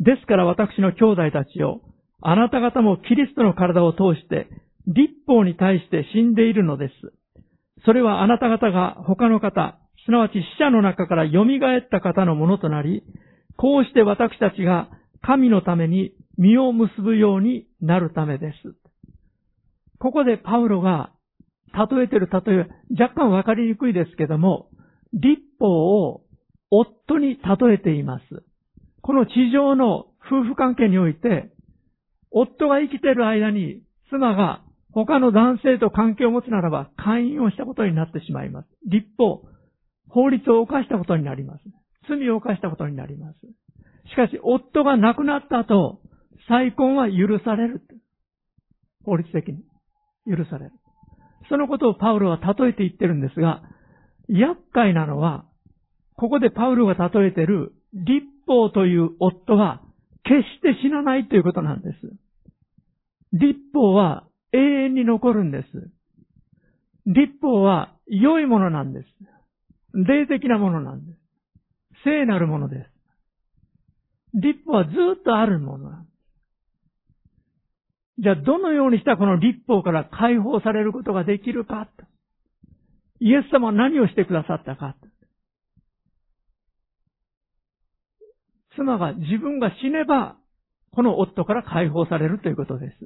[0.00, 1.82] ですから私の兄弟たちを、
[2.20, 4.48] あなた方もキリストの体を通して
[4.86, 6.92] 立法に対して死んでいるのです。
[7.84, 13.02] それはあなた方が他の方、すなわち死者の中から蘇った方のものとなり、
[13.56, 14.88] こうして私たちが
[15.22, 18.74] 神のために実を結ぶようになるためです。
[19.98, 21.13] ここでパウロが
[21.74, 22.68] 例えてる例え、
[23.02, 24.68] 若干わかりにくいですけども、
[25.12, 26.22] 立法を
[26.70, 28.24] 夫に例えています。
[29.02, 31.50] この地上の夫婦関係において、
[32.30, 38.68] 夫が生きている間に妻が他の男性と関係を持つならば会員をしたことになってしまいます。
[38.88, 39.42] 立法、
[40.08, 41.64] 法律を犯したことになります。
[42.08, 43.38] 罪を犯したことになります。
[44.10, 46.00] しかし、夫が亡くなった後、
[46.48, 47.82] 再婚は許される。
[49.04, 49.64] 法律的に。
[50.26, 50.72] 許される。
[51.48, 53.62] そのことをパウロは例えて言ってるんですが、
[54.28, 55.44] 厄介なのは、
[56.16, 59.82] ここでパウロが例えてる立法という夫は
[60.24, 61.96] 決して死なないということなんです。
[63.32, 65.90] 立法は永遠に残るんです。
[67.06, 69.06] 立法は良いものなんです。
[69.92, 71.18] 霊的なものなんです。
[72.04, 72.90] 聖なるものです。
[74.34, 74.90] 立法はず
[75.20, 76.13] っとあるものなんです。
[78.18, 82.04] じゃあ、どのようにしたらこの立法から解放されることができるかと
[83.20, 84.96] イエス様は何をしてくださったか
[88.76, 90.36] 妻が自分が死ねば、
[90.92, 92.96] この夫から解放されるということです。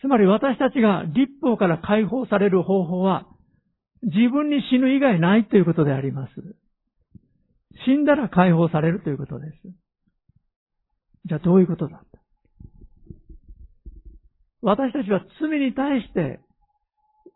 [0.00, 3.26] つまり私たちが立法から解放される方法は、
[4.02, 6.32] 自分に死ぬ以外ないということであります。
[7.84, 9.56] 死んだら解放されるということです。
[11.26, 12.18] じゃあどういうことだった？
[14.62, 16.40] 私たちは罪に対して、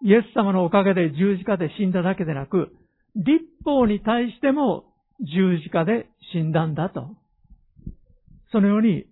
[0.03, 2.73] イエス様のおかげで十字架で死んだだけでなく、
[3.15, 4.85] 立法に対しても
[5.21, 7.15] 十字架で死んだんだと。
[8.51, 9.05] そのように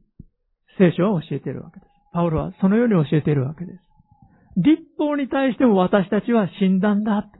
[0.79, 1.91] 聖書は教えているわけです。
[2.13, 3.79] パウロはそのように教えているわけです。
[4.57, 7.31] 立法に対しても私たちは死んだんだ。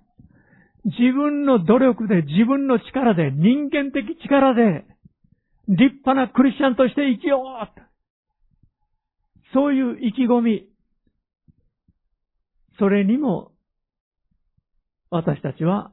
[0.85, 4.87] 自分の努力で、自分の力で、人間的力で、
[5.69, 7.90] 立派なクリスチャンとして生きよう
[9.53, 10.69] そういう意気込み、
[12.79, 13.53] それにも、
[15.11, 15.93] 私たちは、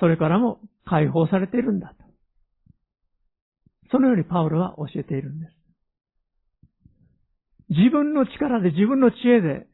[0.00, 2.04] それからも解放されているんだと。
[3.90, 5.52] そのようにパウロは教えているんです。
[7.68, 9.66] 自分の力で自分の知恵で、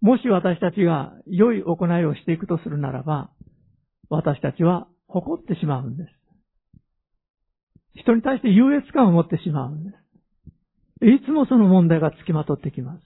[0.00, 3.30] もし私たちが良い行いをしていくとするならば、
[4.10, 6.10] 私たちは誇ってしまうんです。
[7.94, 10.03] 人に対して優越感を持ってしまうんです。
[11.04, 13.02] いつもその問題がつきまとってきます。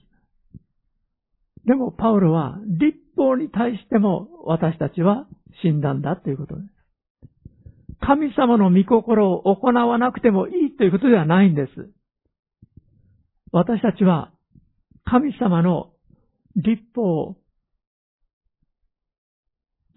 [1.65, 5.27] でも、パウロは、立法に対しても私たちは
[5.61, 6.79] 死んだんだということです。
[8.01, 11.89] 神様の御心を行わなくてもいいということではないんです。
[13.51, 14.31] 私たちは
[15.03, 15.91] 神様の
[16.55, 17.35] 立法を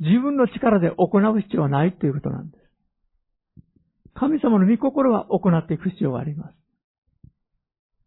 [0.01, 2.63] 自分の力で行う必要はないということなんです。
[4.15, 6.62] 神様の御心は行っていく必要があります。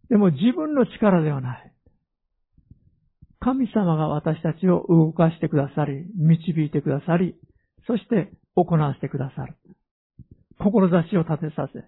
[0.10, 1.72] でも自分の力ではない。
[3.40, 7.36] 神様が私たちを動かしてくださり、導いてくださり、
[7.88, 9.56] そして行わせてくださる。
[10.60, 11.84] 志を立てさせ、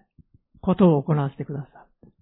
[0.60, 2.12] ことを行わせてくださる。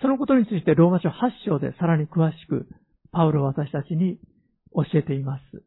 [0.00, 1.12] そのことについてローマ書8
[1.44, 2.66] 章でさらに詳しく
[3.12, 4.18] パウロは私たちに
[4.74, 5.62] 教えています。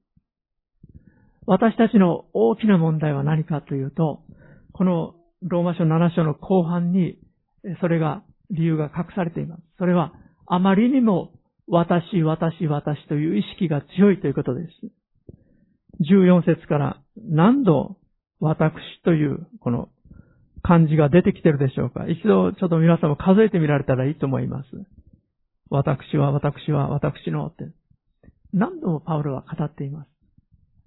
[1.45, 4.23] 私たちの大きな問題は何かというと、
[4.71, 5.13] この
[5.43, 7.19] ローマ書7章の後半に
[7.81, 9.61] それが理由が隠されています。
[9.77, 10.13] それは
[10.45, 11.31] あまりにも
[11.67, 14.73] 私、私、私という意識が強いということです。
[16.09, 17.97] 14節から何度
[18.39, 18.73] 私
[19.05, 19.89] というこの
[20.63, 24.69] 漢字が出てきてるでしょうか一度ちょっと皆さんも数えてみられたらいいと思います。
[25.69, 27.65] 私は、私は、私のって。
[28.53, 30.09] 何度もパウロは語っています。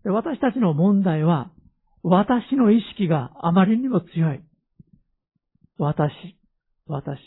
[0.04, 1.50] で私たちの問題は、
[2.02, 4.40] 私の意識があまりにも強い。
[5.78, 6.12] 私、
[6.86, 7.18] 私、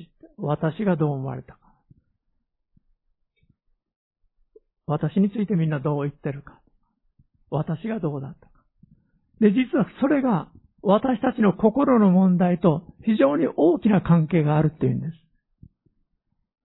[0.41, 1.59] 私がどう思われたか。
[4.87, 6.59] 私についてみんなどう言ってるか。
[7.51, 8.51] 私がどうだったか。
[9.39, 10.49] で、実はそれが
[10.81, 15.13] 私たちの心の問題と非常に大きな関係があるっていうんです。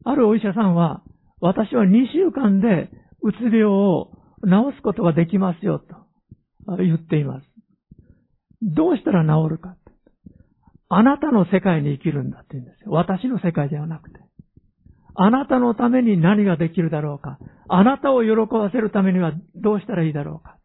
[0.04, 1.02] あるお医者さんは、
[1.40, 2.90] 私は2週間で
[3.22, 4.12] うつ病を
[4.42, 7.46] 治すことができますよと言っています。
[8.62, 9.76] どうしたら治るか。
[10.96, 12.92] あなたの世界に生きるんだって言うんですよ。
[12.92, 14.20] 私の世界ではなくて。
[15.16, 17.38] あなたのために何ができるだろうか。
[17.68, 20.58] あなたを喜ばせるためにはどうしたらいいだろうか。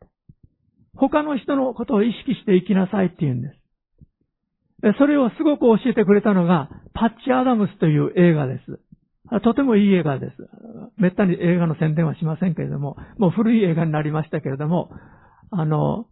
[0.95, 4.97] 他の人のことを意識して生きなさいって言うんです。
[4.97, 9.41] それをすごく教えてくれたのが、パッチ・アダムスという映画です。
[9.41, 10.35] とてもいい映画です。
[10.97, 14.89] めったに映画の宣伝はしませんけれども、もう古い映画になりましたけれども、
[15.51, 16.05] あの、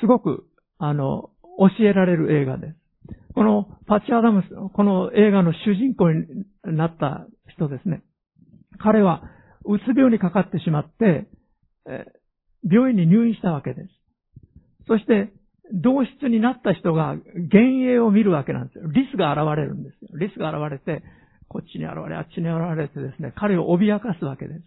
[0.00, 0.46] すごく、
[0.84, 2.74] あの、教えられる映画です。
[3.34, 6.26] このパッチ・アダムス、この映画の主人公に
[6.64, 7.24] なった
[7.54, 8.02] 人ですね。
[8.80, 9.22] 彼は、
[9.64, 11.28] うつ病にかかってしまって、
[12.68, 13.88] 病院に入院したわけです。
[14.88, 15.32] そして、
[15.72, 18.88] 同室になった人が幻影を見るわけなんですよ。
[18.88, 20.18] リスが現れるんですよ。
[20.18, 21.04] リスが現れて、
[21.46, 24.60] こっちに現れ、あっちに現れてですね、彼を脅かすわけです。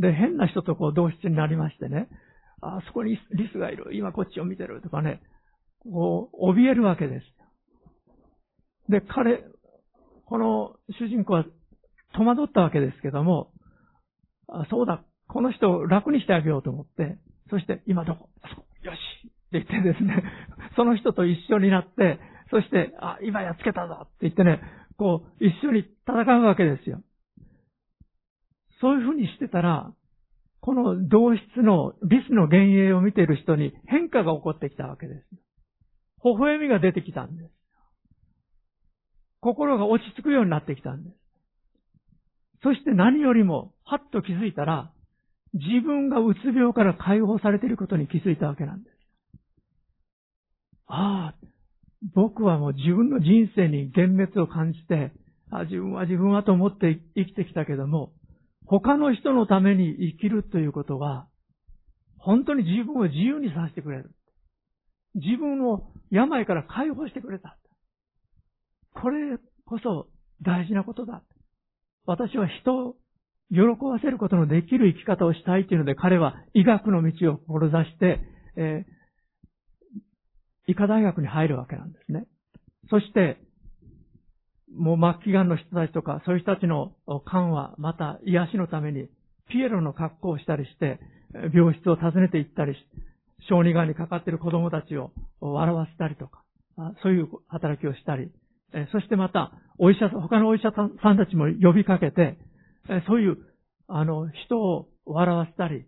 [0.00, 2.08] で、変な人とこう同室になりましてね、
[2.60, 5.20] あそこにリスがいる、今こっちを見てるとかね、
[5.84, 7.26] こう、怯えるわけです。
[8.90, 9.44] で、彼、
[10.26, 11.44] この主人公は
[12.16, 13.52] 戸惑ったわけですけども、
[14.48, 17.18] あそうだ、この人を楽にしてあげようと思って、
[17.50, 18.28] そして今どこ？
[18.82, 18.96] よし
[19.26, 20.22] って言ってですね、
[20.76, 22.18] その人と一緒になって、
[22.50, 24.60] そして、あ、今やっつけたぞって言ってね、
[24.96, 27.02] こう、一緒に戦うわけですよ。
[28.80, 29.92] そういうふうにしてたら、
[30.68, 35.24] この同室のリスの幻影を見ている人に変化が起こってきたわけです。
[36.22, 37.50] 微笑みが出てきたんです。
[39.40, 41.16] 心が落ち着くようになってきたんです。
[42.62, 44.92] そして何よりも、はっと気づいたら、
[45.54, 48.96] 自分がうつ病から解放されていることに気づいたわけなんです。
[50.86, 51.34] ああ、
[52.14, 55.12] 僕はもう自分の人生に幻滅を感じて、
[55.50, 58.12] あ自分は自分はと思って生きてきたけども、
[58.68, 61.26] 他の人のために生きるということは、
[62.18, 64.10] 本当に自分を自由にさせてくれる。
[65.14, 67.58] 自分を病から解放してくれた。
[68.94, 70.08] これこそ
[70.42, 71.22] 大事なことだ。
[72.04, 72.96] 私は人を
[73.50, 78.20] 喜ばせることのできる生き方をしたいというので、彼は医学の道を志して、
[78.56, 82.26] えー、医科大学に入るわけなんですね。
[82.90, 83.40] そして、
[84.76, 89.08] もう末期癌の人たちとか、そういう人たちの癌は、また癒しのために、
[89.48, 91.00] ピエロの格好をしたりして、
[91.54, 92.78] 病室を訪ねて行ったりし、
[93.48, 96.42] 小児がんにかかっている子供たちを笑わせたりとか、
[97.02, 98.30] そういう働きをしたり、
[98.92, 102.38] そしてまた、お医者、他のお医者さんたちも呼びかけて、
[103.06, 103.38] そういう、
[103.86, 105.84] あの、人を笑わせたり、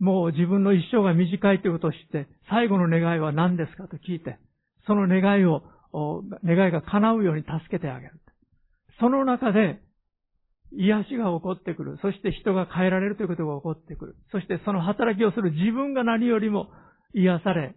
[0.00, 4.38] もう自分の一生が短いということを知って、最後の願いは何ですかと聞いて、
[4.86, 5.62] その願いを、
[5.92, 8.20] 願いが叶うように助けてあげる。
[9.00, 9.80] その中で、
[10.72, 11.98] 癒しが起こってくる。
[12.00, 14.16] そして人が変えられるということが起こってくる。
[14.30, 16.68] そしてその働きをする自分が何よりも
[17.12, 17.74] 癒され、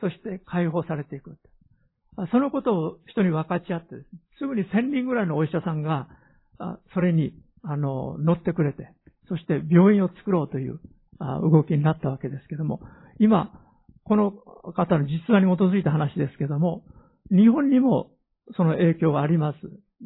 [0.00, 1.36] そして解放されていく。
[2.30, 3.88] そのことを人に分かち合って、
[4.38, 6.08] すぐに1000人ぐらいのお医者さんが、
[6.94, 8.88] それに、あの、乗ってくれて、
[9.28, 10.80] そして病院を作ろうという
[11.42, 12.80] 動きになったわけですけども、
[13.18, 13.52] 今、
[14.04, 16.84] この方の実話に基づいた話ですけども、
[17.30, 18.10] 日本にも
[18.56, 19.58] その影響があります。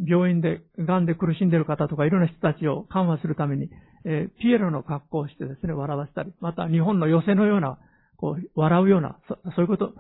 [0.07, 3.69] 病院で、癌で苦しんでいる方とかいろんな人たちを緩和するために、
[4.05, 7.79] えー、ピエロの格好をしてですね、笑わせたり、また日本の寄せのような、
[8.17, 9.95] こう、笑うような、そそういうこと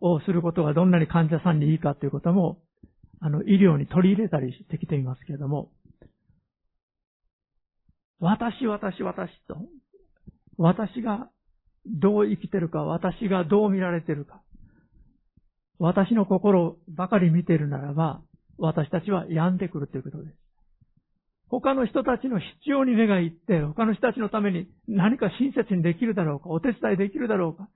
[0.00, 2.58] をすることがどんなに患者さんにいいかということも、
[3.20, 5.70] あの、医療に取り入れたりしてきていますけれども、
[8.18, 9.56] 私、私、私と、
[10.58, 11.30] 私が
[11.86, 14.42] どう生きてるか、私がどう見られてるか、
[15.78, 18.22] 私の心ばかり見ているならば、
[18.58, 20.36] 私たちは病んでくるということです。
[21.48, 27.68] 他の人たちの必要に目がいって、他の人たちのために何か親切にできるだろうか、お手伝いできるだろうか、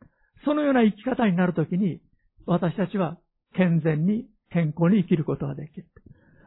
[0.45, 2.01] そのような生き方になるときに、
[2.47, 3.19] 私たちは
[3.55, 5.87] 健全に健康に生きることができる。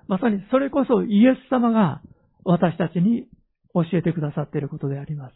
[0.08, 2.01] まさにそれこそイエス様が
[2.43, 3.28] 私たちに
[3.74, 5.34] 教えてくださっていることであります。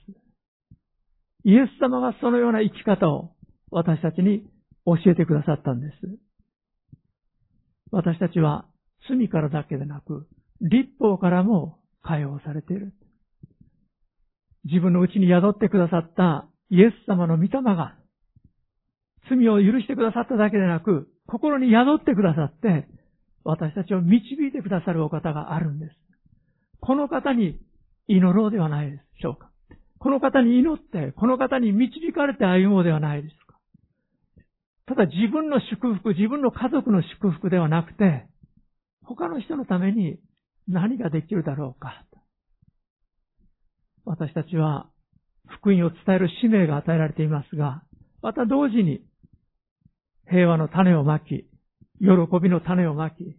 [1.46, 3.32] イエス様がそのような生き方を
[3.72, 4.44] 私たちに
[4.88, 5.94] 教えてくださったんです。
[7.92, 8.66] 私たちは
[9.10, 10.28] 罪からだけでなく、
[10.62, 12.94] 立法からも解放されている。
[14.66, 17.96] 自分のうちに宿ってくださったイエス様の御霊が、
[19.30, 22.88] 罪を許してくださっただけでなく、心に宿ってくださって、
[23.44, 25.96] 私たちを導いてくださるお方があるんです。
[26.80, 27.60] この方に
[28.08, 29.52] 祈ろうではないでしょうか。
[30.00, 33.47] この方に祈って、この方に導かれて歩もうではないでしょうか。
[34.88, 38.26] ただ自分の祝福、自分の家族の祝福ではなくて、
[39.04, 40.18] 他の人のために
[40.68, 42.06] 何ができるだろうか。
[44.06, 44.90] 私たちは
[45.48, 47.84] 福音を伝える使命が与えられていますが、
[48.22, 49.02] また同時に
[50.30, 51.50] 平和の種をまき、
[52.00, 52.08] 喜
[52.42, 53.38] びの種をまき、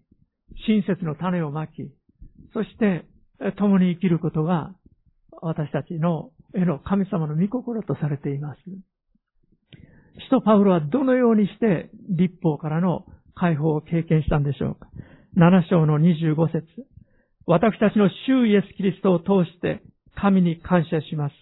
[0.66, 1.90] 親切の種をまき、
[2.53, 3.07] そして
[3.57, 4.74] 共に生きることが
[5.40, 8.61] 私たちのへの神様の御心とされています。
[10.18, 13.04] 使徒パウロはどのようにして立法からの
[13.34, 14.88] 解放を経験したんでしょうか。
[15.36, 16.66] 7章の25節
[17.46, 19.82] 私たちの主イエス・キリストを通して
[20.14, 21.34] 神に感謝します。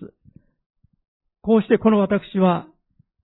[1.43, 2.67] こうしてこの私は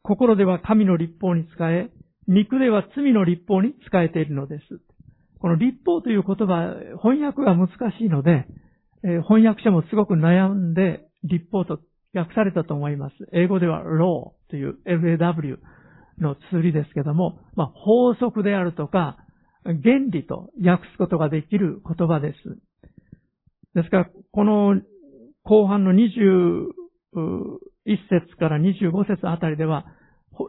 [0.02, 1.90] 心では神の立法に使え、
[2.26, 4.62] 肉では罪の立法に使えているのです。
[5.38, 8.46] この立法という言葉、翻訳が難しいので、
[9.04, 11.80] え、翻訳者もすごく悩んで立法と
[12.14, 13.14] 訳されたと思います。
[13.32, 15.58] 英語では law という LAW
[16.18, 19.16] の通りですけども、まあ、法則であるとか、
[19.64, 22.36] 原理と訳すことができる言葉です。
[23.74, 24.80] ですから、この
[25.44, 26.72] 後半の21
[28.10, 29.86] 節から25節あたりでは、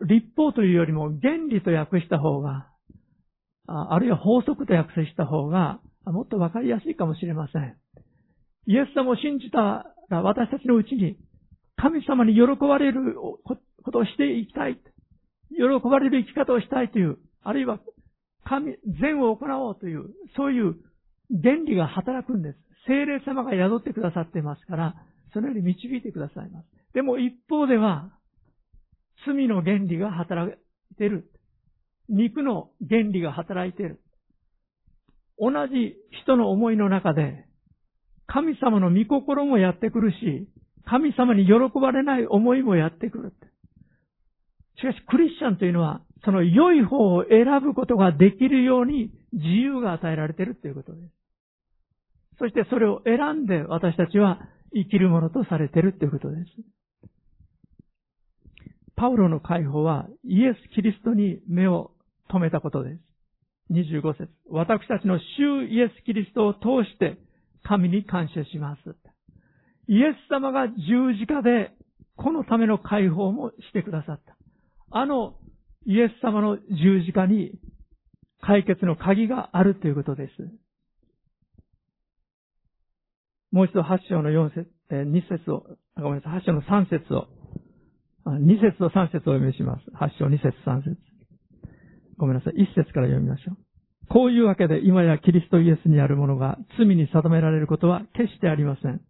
[0.06, 2.70] 立法というよりも原理と訳した方が、
[3.68, 7.78] あるいは法則と訳した方が、もっとわかりやすいかもしれません。
[8.66, 11.18] イエス様を信じたら私たちのうちに
[11.76, 13.58] 神様に喜ばれるこ
[13.92, 14.80] とをしていきたい。
[15.56, 17.80] 喜ばれる生き方をしたいという、あるいは
[18.46, 20.76] 神、善を行おうという、そういう
[21.42, 22.58] 原理が働くんです。
[22.88, 24.96] 精霊様が宿ってくださってますから、
[25.34, 26.66] そのように導いてくださいます。
[26.94, 28.12] でも一方では、
[29.26, 31.30] 罪の原理が働いている。
[32.10, 34.02] 肉の原理が働いている。
[35.40, 37.46] 同じ人の思いの中で、
[38.28, 40.48] 神様の御心もやってくるし、
[40.86, 43.34] 神様に喜ばれない思いもやってくる。
[44.78, 51.12] しかし、クリスチャンというのは、その良い方を選ぶことができるように自由が与えられているということです。
[52.40, 54.40] そしてそれを選んで私たちは
[54.74, 56.44] 生きるものとされているということです。
[58.96, 61.92] パウロの解放はイエス・キリストに目を
[62.30, 63.00] 留めたことです。
[63.72, 67.18] 25節私たちの主イエス・キリストを通して
[67.64, 68.96] 神に感謝します。
[69.88, 71.72] イエス様が十字架で
[72.16, 74.36] このための解放もしてくださった。
[74.92, 75.36] あの
[75.86, 77.52] イエス様の十字架に
[78.42, 80.32] 解決の鍵があるということです。
[83.52, 85.66] もう一度8章の4節、え2節を、
[85.96, 87.28] ごめんなさい、8章の3節を、
[88.26, 89.84] 2節と3節を読みします。
[89.92, 90.98] 8章2節3節
[92.18, 93.58] ごめんなさい、1節から読みましょう。
[94.10, 99.02] こういうわけで今やキリストイエスにあるものが罪に定められることは決してありません。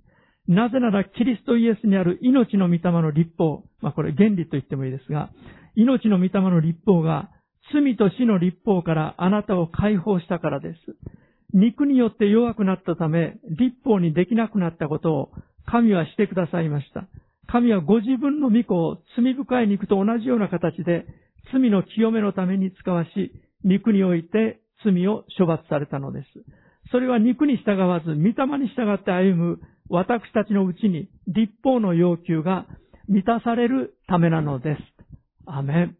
[0.47, 5.29] なぜならキリストイエスにある命の御霊の立法、まあこれ原理と言ってもいいですが、
[5.75, 7.29] 命の御霊の立法が
[7.73, 10.77] 罪と死の立法からあなたを解放したからです。
[11.53, 15.31] 肉によって弱くなったため、立法にできなくなったことを
[15.65, 17.07] 神はしてくださいました。
[17.47, 21.05] 神はご自分の御子を罪深い肉と同じような形で
[21.51, 23.31] 罪の清めのために使わし、
[23.63, 26.27] 肉において罪を処罰されたのです。
[26.91, 29.59] それは肉に従わず、御霊に従って歩む
[29.89, 32.65] 私たちのうちに立法の要求が
[33.07, 34.81] 満たされるためなのです。
[35.45, 35.97] アメン。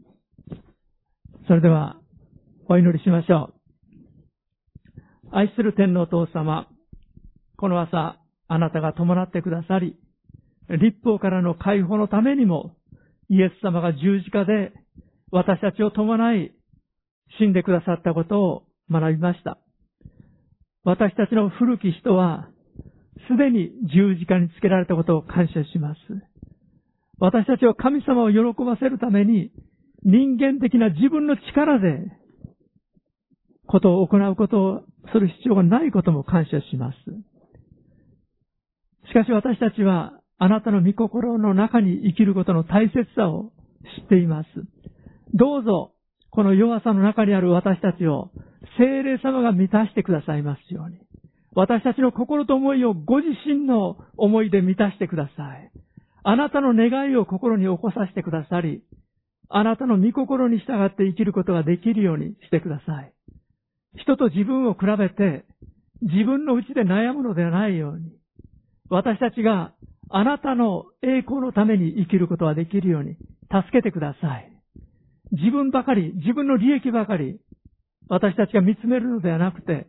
[1.48, 1.98] それでは、
[2.70, 3.54] お祈りしましょう。
[5.32, 6.68] 愛する天皇父様、
[7.58, 8.18] この朝、
[8.48, 9.98] あなたが伴ってくださり、
[10.70, 12.76] 立法からの解放のためにも、
[13.30, 14.72] イエス様が十字架で
[15.32, 16.54] 私たちを伴い、
[17.40, 19.58] 死んでくださったことを学びました。
[20.84, 22.48] 私たちの古き人は、
[23.30, 26.00] すでに十字架につけられたことを感謝します。
[27.20, 29.52] 私たちは神様を喜ばせるために、
[30.04, 32.12] 人間的な自分の力で、
[33.66, 34.82] ことを行うことを
[35.14, 36.98] する必要がないことも感謝します。
[39.08, 43.52] しかし私たちは、あなたの御心の中に生きることの大切さを
[44.02, 44.50] 知っています。
[45.34, 45.94] どうぞ、
[46.30, 48.32] この弱さの中にある私たちを、
[48.78, 50.98] 精霊様が満たしてくださいますように。
[51.56, 55.72] 私たちの心と思いをご自身の思いで満たしてください。
[56.24, 58.82] あなたの願いを心に起こさせてくださり、
[59.50, 63.14] あなたの御心に従って生きることができるようにしてください。
[63.98, 65.46] 人と自分を比べて、
[66.02, 68.12] 自分の内で悩むのではないように、
[68.90, 69.74] 私たちが
[70.10, 73.16] あなたの栄光のために生きることができるように
[73.52, 74.50] 助けてください。
[75.32, 77.40] 自分ばかり、自分の利益ばかり、
[78.10, 79.88] 私たちが見つめるのではなくて、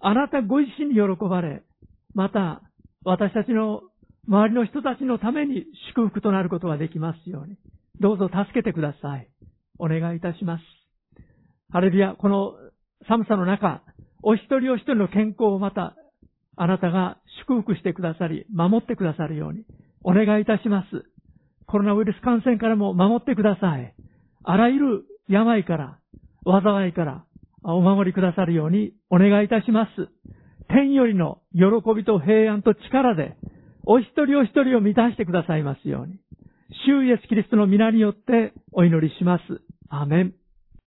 [0.00, 1.62] あなたご自身に喜ばれ、
[2.14, 2.62] また、
[3.04, 3.82] 私たちの
[4.28, 7.56] 周りの人たちのために祝福となることができますように。
[8.00, 9.28] どうぞ助けてください。
[9.78, 10.62] お願いいたします。
[11.70, 12.54] ハレルヤ、この
[13.08, 13.82] 寒さの中、
[14.22, 15.94] お一人お一人の健康をまた、
[16.56, 19.64] あなたが祝福してくださり、守ってくださるように、
[20.02, 21.04] お願いいたします。
[21.66, 23.94] コロナウイルス感染からも守ってください。
[24.44, 25.98] あらゆる病から、
[26.44, 27.24] 災いから、
[27.62, 30.08] お守りくださるようにお願いいたします。
[30.68, 33.36] 天よりの喜びと平安と力で、
[33.84, 36.18] お一人お一人を満たしてくださいますように。
[36.86, 39.42] 主イエスキリストの皆によってお祈りします。
[39.88, 40.34] アメン。